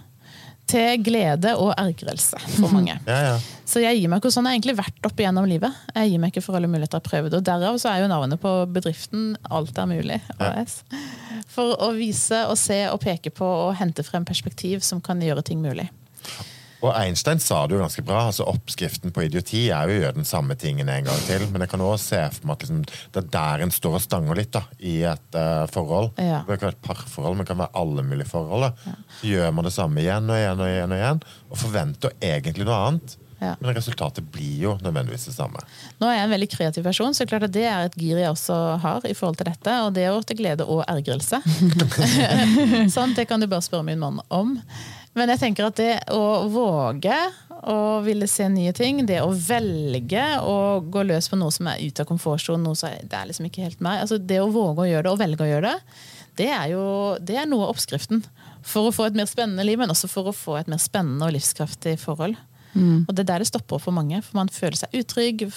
til 0.68 1.04
glede 1.04 1.54
og 1.56 1.70
ergrelse 1.80 2.40
for 2.58 2.74
mange. 2.76 2.98
Ja, 3.08 3.20
ja. 3.24 3.36
Så 3.68 3.80
jeg 3.80 4.02
gir 4.02 4.12
meg 4.12 4.20
ikke 4.20 4.32
sånn. 4.36 4.48
Jeg 4.48 4.52
har 4.52 4.58
egentlig 4.58 4.78
vært 4.80 5.08
opp 5.08 5.22
igjennom 5.22 5.48
livet. 5.48 5.76
Jeg 5.96 6.12
gir 6.12 6.20
meg 6.20 6.34
ikke 6.34 6.44
for 6.44 6.60
alle 6.60 6.68
muligheter 6.72 7.00
jeg 7.00 7.06
har 7.06 7.12
prøvd. 7.12 7.38
Og 7.38 7.46
derav 7.48 7.80
så 7.80 7.94
er 7.94 8.04
jo 8.04 8.10
navnet 8.12 8.42
på 8.44 8.52
bedriften 8.76 9.38
Alt 9.48 9.80
er 9.80 9.88
mulig. 9.88 10.20
AS. 10.44 10.82
For 11.52 11.76
å 11.84 11.94
vise 11.96 12.44
og 12.52 12.60
se 12.60 12.82
og 12.92 13.00
peke 13.04 13.32
på 13.32 13.48
og 13.48 13.78
hente 13.80 14.04
frem 14.04 14.28
perspektiv 14.28 14.84
som 14.84 15.00
kan 15.04 15.24
gjøre 15.24 15.46
ting 15.48 15.64
mulig. 15.64 15.88
Og 16.86 16.92
Einstein 16.94 17.42
sa 17.42 17.64
det 17.66 17.78
jo 17.78 17.82
ganske 17.82 18.04
bra. 18.06 18.28
altså 18.30 18.46
Oppskriften 18.50 19.14
på 19.14 19.26
idioti 19.26 19.64
er 19.74 19.90
jo 19.90 19.96
å 19.96 20.02
gjøre 20.02 20.18
den 20.20 20.30
samme 20.30 20.58
tingen 20.60 20.90
en 20.94 21.10
gang 21.10 21.22
til. 21.26 21.48
Men 21.52 21.66
jeg 21.66 21.74
kan 21.74 21.84
også 21.84 22.12
se 22.12 22.24
for 22.38 22.50
meg 22.50 22.58
at 22.58 22.66
liksom, 22.66 22.82
det 23.16 23.24
er 23.24 23.30
der 23.38 23.66
en 23.66 23.74
står 23.74 24.00
og 24.00 24.04
stanger 24.06 24.42
litt 24.42 24.54
da, 24.54 24.64
i 24.78 24.98
et 25.10 25.38
uh, 25.38 25.66
forhold. 25.74 26.12
Ja. 26.22 26.44
Det 26.46 26.60
kan 26.60 26.70
være 26.70 26.78
et 26.78 26.84
parforhold, 26.86 27.38
men 27.38 27.46
det 27.46 27.52
kan 27.52 27.64
være 27.64 27.82
alle 27.82 28.06
mulige 28.06 28.30
forhold. 28.30 28.68
da. 28.68 28.98
Så 29.20 29.32
gjør 29.32 29.56
man 29.58 29.70
det 29.70 29.78
samme 29.78 30.04
igjen 30.04 30.30
og 30.30 30.42
igjen 30.42 30.62
og 30.62 30.74
igjen, 30.74 30.92
og 30.94 31.02
igjen, 31.02 31.24
og 31.50 31.64
forventer 31.64 32.20
egentlig 32.34 32.68
noe 32.68 32.84
annet. 32.90 33.18
Ja. 33.38 33.52
Men 33.62 33.76
resultatet 33.78 34.26
blir 34.34 34.62
jo 34.64 34.72
nødvendigvis 34.82 35.28
det 35.30 35.36
samme. 35.36 35.62
Nå 36.02 36.08
er 36.10 36.16
jeg 36.16 36.26
en 36.26 36.34
veldig 36.34 36.50
kreativ 36.50 36.86
person, 36.88 37.14
så 37.14 37.28
klart 37.30 37.46
at 37.46 37.54
det 37.54 37.68
er 37.70 37.86
et 37.86 37.98
gir 37.98 38.18
jeg 38.18 38.32
også 38.32 38.56
har 38.82 39.06
i 39.06 39.14
forhold 39.18 39.38
til 39.42 39.50
dette. 39.50 39.76
Og 39.86 39.92
det 39.94 40.08
er 40.08 40.14
jo 40.14 40.24
til 40.26 40.40
glede 40.40 40.66
og 40.66 40.82
ergrelse. 40.90 41.42
sånn, 42.96 43.14
det 43.18 43.28
kan 43.30 43.42
du 43.42 43.50
bare 43.50 43.66
spørre 43.66 43.86
min 43.86 44.02
mann 44.02 44.22
om. 44.34 44.56
Men 45.18 45.34
jeg 45.34 45.42
tenker 45.42 45.68
at 45.68 45.80
det 45.80 45.94
å 46.14 46.46
våge 46.54 47.18
å 47.68 48.00
ville 48.06 48.28
se 48.30 48.46
nye 48.54 48.74
ting, 48.76 49.02
det 49.10 49.20
å 49.24 49.32
velge 49.34 50.26
å 50.46 50.58
gå 50.86 51.04
løs 51.08 51.30
på 51.32 51.40
noe 51.40 51.54
som 51.54 51.70
er 51.72 51.82
ute 51.82 52.04
av 52.04 52.10
komfortsonen, 52.10 52.68
noe 52.68 52.78
som 52.78 52.92
er, 52.92 53.02
det 53.02 53.18
er 53.18 53.30
liksom 53.32 53.48
ikke 53.50 53.66
helt 53.66 53.82
meg. 53.84 54.04
Altså, 54.04 54.20
det 54.22 54.38
å 54.44 54.52
våge 54.54 54.86
å 54.86 54.90
gjøre 54.92 55.08
det, 55.08 55.14
og 55.16 55.22
velge 55.24 55.46
å 55.46 55.50
gjøre 55.50 55.72
det, 55.72 56.04
det 56.38 56.52
er 56.54 56.68
jo 56.76 56.84
det 57.18 57.40
er 57.42 57.50
noe 57.50 57.66
av 57.66 57.74
oppskriften. 57.74 58.22
For 58.68 58.90
å 58.90 58.94
få 58.94 59.08
et 59.08 59.18
mer 59.18 59.30
spennende 59.30 59.66
liv, 59.66 59.80
men 59.80 59.90
også 59.94 60.10
for 60.12 60.30
å 60.30 60.36
få 60.36 60.60
et 60.60 60.70
mer 60.70 60.82
spennende 60.82 61.26
og 61.26 61.34
livskraftig 61.34 61.96
forhold. 62.02 62.38
Og 63.08 63.16
det 63.16 63.24
er 63.24 63.30
der 63.32 63.42
det 63.42 63.50
stopper 63.50 63.82
for 63.82 63.96
mange. 63.96 64.20
For 64.22 64.38
man 64.38 64.52
føler 64.54 64.78
seg 64.78 64.94
utrygg, 65.00 65.48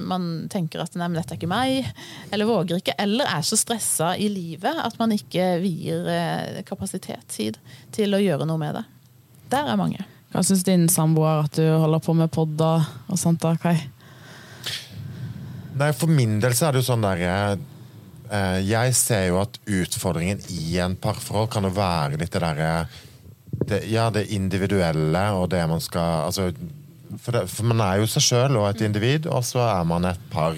man 0.00 0.46
tenker 0.52 0.80
at 0.80 0.94
nei, 0.96 1.10
men 1.10 1.18
dette 1.18 1.34
er 1.34 1.40
ikke 1.40 1.50
meg, 1.50 1.90
eller 2.32 2.48
våger 2.48 2.80
ikke, 2.80 2.96
eller 3.04 3.28
er 3.28 3.44
så 3.44 3.58
stressa 3.58 4.14
i 4.16 4.30
livet 4.32 4.80
at 4.80 4.96
man 5.00 5.12
ikke 5.12 5.58
vier 5.60 6.08
eh, 6.08 6.62
kapasitet, 6.68 7.26
tid, 7.34 7.60
til 7.92 8.16
å 8.16 8.22
gjøre 8.22 8.48
noe 8.48 8.62
med 8.62 8.78
det. 8.80 8.86
Der 9.50 9.66
er 9.66 9.78
mange. 9.80 10.04
Hva 10.30 10.44
syns 10.46 10.62
din 10.66 10.86
samboer 10.90 11.44
at 11.44 11.56
du 11.58 11.64
holder 11.66 12.02
på 12.04 12.14
med 12.14 12.30
podder 12.30 12.86
og 13.10 13.18
sånt? 13.18 13.42
da, 13.42 13.56
Kai? 13.58 13.76
Nei, 15.80 15.90
For 15.96 16.10
min 16.10 16.38
del 16.42 16.54
så 16.54 16.68
er 16.68 16.76
det 16.76 16.82
jo 16.82 16.90
sånn 16.90 17.06
der 17.06 17.22
eh, 17.24 18.58
Jeg 18.66 18.94
ser 18.98 19.26
jo 19.30 19.40
at 19.42 19.58
utfordringen 19.66 20.42
i 20.54 20.76
en 20.82 20.96
parforhold 21.00 21.50
kan 21.54 21.66
jo 21.66 21.72
være 21.74 22.20
litt 22.20 22.34
det 22.34 22.42
derre 22.44 22.72
det, 23.66 23.80
Ja, 23.90 24.08
det 24.14 24.28
individuelle 24.34 25.24
og 25.38 25.48
det 25.54 25.62
man 25.70 25.82
skal 25.82 26.28
altså, 26.28 26.50
for, 27.18 27.34
det, 27.34 27.46
for 27.50 27.66
man 27.66 27.82
er 27.82 27.98
jo 27.98 28.10
seg 28.10 28.22
sjøl 28.22 28.58
og 28.60 28.68
et 28.68 28.84
individ, 28.86 29.26
og 29.26 29.42
så 29.42 29.64
er 29.66 29.88
man 29.88 30.06
et 30.06 30.20
par. 30.30 30.54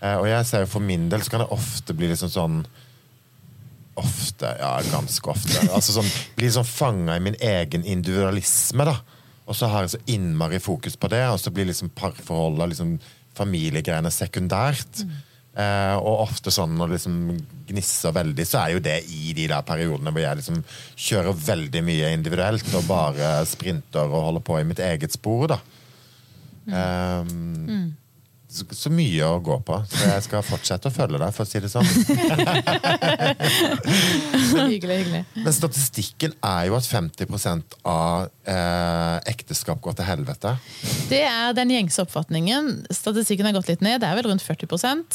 Eh, 0.00 0.16
og 0.18 0.26
jeg 0.26 0.48
ser 0.48 0.64
jo 0.64 0.72
for 0.72 0.82
min 0.82 1.06
del 1.12 1.22
så 1.22 1.30
kan 1.30 1.44
det 1.44 1.54
ofte 1.54 1.94
bli 1.94 2.10
liksom 2.10 2.32
sånn 2.32 2.58
Ofte, 3.96 4.50
ja, 4.60 4.72
ganske 4.92 5.30
ofte. 5.32 5.60
Altså 5.72 5.96
sånn, 5.96 6.08
Blir 6.36 6.52
sånn 6.52 6.68
fanga 6.68 7.16
i 7.16 7.22
min 7.24 7.38
egen 7.40 7.86
individualisme, 7.88 8.84
da. 8.88 8.98
Og 9.46 9.56
så 9.56 9.70
har 9.70 9.86
jeg 9.86 9.94
så 9.94 10.02
innmari 10.10 10.58
fokus 10.60 10.98
på 10.98 11.08
det, 11.12 11.22
og 11.30 11.38
så 11.40 11.52
blir 11.54 11.68
liksom 11.68 11.92
parforholdet, 11.96 12.74
liksom 12.74 12.96
familiegreiene 13.36 14.10
sekundært. 14.12 15.04
Eh, 15.56 15.94
og 15.96 16.26
ofte 16.26 16.52
sånn 16.52 16.74
når 16.76 16.90
det 16.90 16.98
liksom 16.98 17.20
gnisser 17.70 18.12
veldig, 18.12 18.44
så 18.44 18.60
er 18.60 18.74
jo 18.74 18.82
det 18.84 18.98
i 19.08 19.32
de 19.36 19.46
der 19.48 19.64
periodene 19.64 20.12
hvor 20.12 20.20
jeg 20.20 20.40
liksom 20.42 20.58
kjører 21.06 21.38
veldig 21.46 21.82
mye 21.86 22.10
individuelt 22.12 22.74
og 22.76 22.84
bare 22.90 23.30
sprinter 23.48 24.04
og 24.10 24.26
holder 24.28 24.44
på 24.44 24.58
i 24.60 24.66
mitt 24.68 24.82
eget 24.84 25.16
spor, 25.16 25.54
da. 25.54 25.60
Um, 26.66 27.30
så, 27.70 27.78
så 28.56 28.90
mye 28.92 29.24
å 29.28 29.40
gå 29.44 29.56
på. 29.66 29.74
Så 29.90 30.04
jeg 30.10 30.22
skal 30.26 30.42
fortsette 30.46 30.88
å 30.90 30.94
følge 30.94 31.18
deg, 31.20 31.30
for 31.36 31.42
å 31.44 31.48
si 31.50 31.58
det 31.62 31.70
sånn. 31.72 31.86
Hyggelig, 34.66 34.96
hyggelig. 35.02 35.22
Men 35.34 35.52
statistikken 35.54 36.32
er 36.44 36.62
jo 36.70 36.74
at 36.78 36.86
50 36.88 37.26
av 37.86 38.28
eh, 38.48 39.16
ekteskap 39.32 39.80
går 39.84 39.94
til 39.98 40.06
helvete. 40.08 40.50
Det 41.10 41.22
er 41.26 41.52
den 41.56 41.70
gjengse 41.74 42.02
oppfatningen. 42.06 42.62
Statistikken 42.94 43.46
har 43.48 43.54
gått 43.56 43.68
litt 43.70 43.82
ned. 43.84 44.00
Det 44.02 44.08
er 44.08 44.16
vel 44.18 44.28
rundt 44.30 44.44
40 44.44 44.66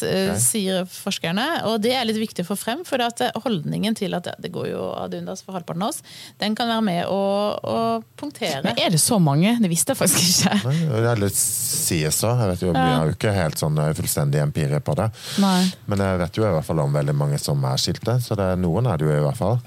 eh, 0.06 0.32
Ok. 0.32 0.40
sier 0.44 0.86
forskerne. 0.90 1.48
Og 1.72 1.80
det 1.84 1.94
er 1.98 2.06
litt 2.08 2.20
viktig 2.22 2.46
å 2.46 2.50
få 2.52 2.58
frem, 2.60 2.84
for 2.88 2.98
at 3.04 3.22
holdningen 3.44 3.96
til 3.98 4.16
at 4.18 4.30
det 4.42 4.52
går 4.54 4.72
jo 4.72 4.84
ad 4.98 5.16
undas 5.18 5.44
for 5.46 5.56
halvparten 5.58 5.84
av 5.86 5.90
oss, 5.94 6.02
den 6.42 6.56
kan 6.58 6.70
være 6.72 6.86
med 6.86 7.02
å, 7.10 7.22
å 7.58 7.78
punktere. 8.20 8.62
Men 8.66 8.80
er 8.82 8.94
det 8.94 9.02
så 9.02 9.18
mange? 9.22 9.56
Det 9.62 9.70
visste 9.72 9.94
jeg 9.96 10.02
faktisk 10.02 10.46
ikke. 10.46 10.58
Nei, 10.68 10.78
Det 10.92 11.10
er 11.12 11.22
litt 11.22 11.38
CSA. 11.38 12.34
Jeg 12.42 12.52
vet 12.54 12.66
jo, 12.66 12.72
Vi 12.76 12.86
har 12.86 13.12
jo 13.12 13.18
ikke 13.32 13.44
helt 13.48 13.62
sånn 13.62 13.78
eh, 13.82 13.94
fullstendig 13.98 14.42
empire 14.44 14.82
på 14.84 14.96
det. 15.00 15.10
Nei. 15.44 15.60
Men 15.92 16.06
jeg 16.06 16.24
vet 16.24 16.40
jo 16.40 16.48
i 16.48 16.56
hvert 16.56 16.68
fall 16.68 16.84
om 16.84 16.98
veldig 17.00 17.16
mange 17.18 17.40
som 17.42 17.64
er 17.68 17.82
skilte, 17.82 18.20
så 18.24 18.38
det, 18.40 18.54
noen 18.62 18.90
er 18.92 19.00
det 19.00 19.08
jo 19.08 19.16
i 19.16 19.24
hvert 19.26 19.40
fall. 19.40 19.62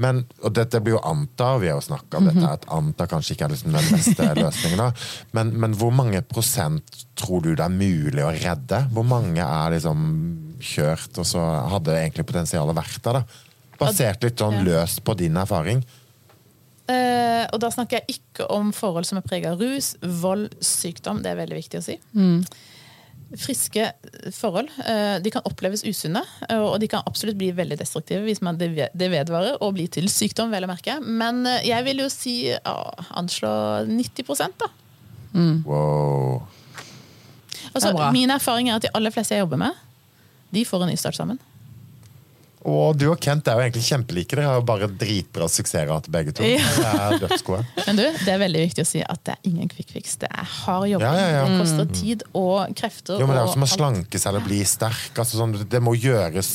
Men, 0.00 0.22
og 0.40 0.54
dette 0.56 0.80
blir 0.80 0.94
jo 0.96 1.02
anta, 1.04 1.50
og 1.54 1.60
vi 1.60 1.68
har 1.68 1.76
jo 1.76 1.84
snakka 1.84 2.20
om 2.20 2.28
dette, 2.30 2.46
at 2.48 2.64
anta 2.72 3.04
kanskje 3.10 3.34
ikke 3.34 3.50
er 3.50 3.52
liksom 3.52 3.74
den 3.76 3.90
beste 3.92 4.28
løsningen. 4.38 5.02
Men, 5.36 5.52
men 5.60 5.76
hvor 5.76 5.92
mange 5.92 6.22
prosent 6.24 7.02
tror 7.20 7.44
du 7.44 7.52
det 7.52 7.66
er 7.66 7.74
mulig 7.74 8.24
å 8.24 8.32
redde? 8.32 8.86
Hvor 8.94 9.04
mange 9.04 9.44
er 9.44 9.76
liksom 9.76 10.06
kjørt, 10.64 11.12
og 11.20 11.28
så 11.28 11.44
hadde 11.74 11.98
egentlig 11.98 12.24
potensialet 12.30 12.78
vært 12.80 13.02
der? 13.04 13.20
da? 13.20 13.76
Basert 13.80 14.24
litt 14.24 14.40
sånn 14.40 14.62
løst 14.64 15.04
på 15.04 15.16
din 15.20 15.36
erfaring. 15.40 15.84
Eh, 16.90 17.44
og 17.50 17.60
da 17.62 17.70
snakker 17.72 18.00
jeg 18.00 18.18
ikke 18.18 18.48
om 18.52 18.72
forhold 18.74 19.06
som 19.08 19.20
er 19.20 19.26
preget 19.26 19.52
av 19.52 19.62
rus, 19.62 19.94
vold, 20.22 20.48
sykdom. 20.64 21.22
Det 21.24 21.32
er 21.32 21.40
veldig 21.40 21.58
viktig 21.60 21.80
å 21.80 21.86
si. 21.86 21.96
Friske 23.38 23.84
forhold 24.34 24.72
eh, 24.82 25.20
de 25.22 25.30
kan 25.30 25.44
oppleves 25.46 25.84
usunne, 25.86 26.24
eh, 26.48 26.58
og 26.58 26.80
de 26.82 26.88
kan 26.90 27.04
absolutt 27.06 27.38
bli 27.38 27.52
veldig 27.54 27.78
destruktive 27.78 28.24
hvis 28.26 28.42
man 28.42 28.58
det 28.58 28.72
vedvarer 29.12 29.60
og 29.62 29.76
blir 29.76 29.90
til 29.92 30.10
sykdom. 30.10 30.50
vel 30.50 30.66
å 30.66 30.70
merke. 30.72 30.98
Men 31.04 31.44
eh, 31.46 31.68
jeg 31.70 31.86
vil 31.86 32.02
jo 32.02 32.08
si 32.10 32.34
anslå 32.58 33.52
90 33.86 34.58
da. 34.58 34.70
Wow. 35.62 36.42
Altså, 37.70 37.92
er 37.94 38.10
min 38.10 38.34
erfaring 38.34 38.68
er 38.68 38.80
at 38.80 38.88
de 38.88 38.90
aller 38.98 39.14
fleste 39.14 39.36
jeg 39.36 39.44
jobber 39.44 39.60
med, 39.62 39.78
de 40.50 40.66
får 40.66 40.82
en 40.82 40.90
nystart 40.90 41.14
sammen. 41.14 41.38
Og 42.68 42.96
du 43.00 43.06
og 43.08 43.16
Kent 43.24 43.46
er 43.48 43.56
jo 43.56 43.62
egentlig 43.64 43.86
kjempelike. 43.86 44.36
Dere 44.36 44.48
har 44.50 44.58
jo 44.58 44.64
bare 44.68 44.88
dritbra 45.00 45.46
suksessrate 45.48 46.12
begge 46.12 46.34
to. 46.36 46.44
Ja. 46.44 46.60
Det 46.76 46.90
er 46.90 47.22
dødsgode. 47.22 47.62
Men 47.86 47.96
du, 47.96 48.02
det 48.04 48.34
er 48.34 48.42
veldig 48.42 48.64
viktig 48.66 48.84
å 48.84 48.88
si 48.90 49.00
at 49.00 49.22
det 49.24 49.36
er 49.38 49.48
ingen 49.48 49.70
quick 49.72 49.88
fix. 49.94 50.18
Det 50.20 50.28
er 50.28 50.44
hard 50.44 50.90
jobb. 50.90 51.04
Ja, 51.06 51.12
ja, 51.16 51.30
ja. 51.38 51.46
Det 51.48 51.56
koster 51.62 51.88
tid 51.96 52.24
og 52.36 52.74
krefter. 52.76 53.16
Jo, 53.16 53.28
men 53.30 53.38
Det 53.38 53.42
er 53.42 53.48
jo 53.48 53.54
som 53.56 53.64
å 53.64 53.70
slanke 53.70 54.20
seg 54.20 54.32
eller 54.34 54.44
bli 54.44 54.60
sterk. 54.68 55.12
Altså, 55.16 55.40
sånn, 55.40 55.56
det 55.72 55.80
må 55.80 55.94
gjøres 55.96 56.50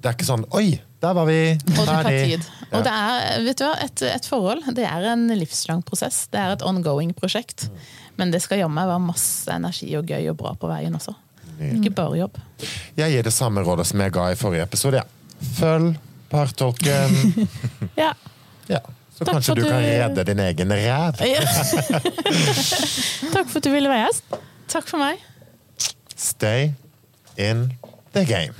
Det 0.00 0.06
er 0.06 0.14
ikke 0.14 0.28
sånn 0.28 0.46
Oi, 0.56 0.78
der 1.02 1.16
var 1.18 1.26
vi 1.28 1.40
Og 1.56 1.72
det 1.74 1.86
tar 1.88 2.06
ferdig. 2.06 2.20
tid. 2.36 2.46
Og 2.70 2.84
det 2.86 2.92
er, 2.94 3.42
vet 3.48 3.58
du 3.58 3.64
hva, 3.66 3.72
et, 3.88 4.04
et 4.06 4.28
forhold 4.30 4.70
det 4.78 4.86
er 4.86 5.08
en 5.10 5.26
livslang 5.34 5.82
prosess. 5.82 6.28
Det 6.30 6.38
er 6.38 6.54
et 6.54 6.62
ongoing 6.62 7.10
prosjekt. 7.18 7.66
Men 8.20 8.30
det 8.30 8.42
skal 8.44 8.62
jammen 8.62 8.86
være 8.86 9.02
masse 9.02 9.50
energi 9.50 9.90
og 9.98 10.06
gøy 10.06 10.30
og 10.30 10.38
bra 10.38 10.54
på 10.54 10.70
veien 10.70 10.94
også. 10.94 11.16
Ikke 11.60 11.90
bare 11.94 12.16
jobb. 12.18 12.38
Jeg 12.96 13.12
gir 13.12 13.22
det 13.26 13.32
samme 13.36 13.60
rådet 13.66 13.86
som 13.90 14.00
jeg 14.00 14.12
ga 14.16 14.30
i 14.32 14.36
forrige 14.38 14.62
episode. 14.64 14.96
Ja. 15.02 15.04
Følg 15.58 15.98
partolken. 16.30 17.18
Ja. 18.00 18.12
Ja. 18.70 18.78
Så 19.16 19.24
Takk 19.26 19.34
kanskje 19.34 19.54
du 19.58 19.62
kan 19.66 19.82
redde 19.84 20.24
din 20.24 20.38
egen 20.40 20.70
ræv. 20.72 21.18
Takk 23.34 23.50
for 23.50 23.58
at 23.60 23.64
du 23.66 23.70
ville 23.74 23.90
være 23.90 24.06
gjest. 24.06 24.24
Takk 24.72 24.86
for 24.88 24.98
meg. 25.02 25.20
Stay 26.16 26.70
in 27.36 27.66
the 28.14 28.24
game. 28.24 28.54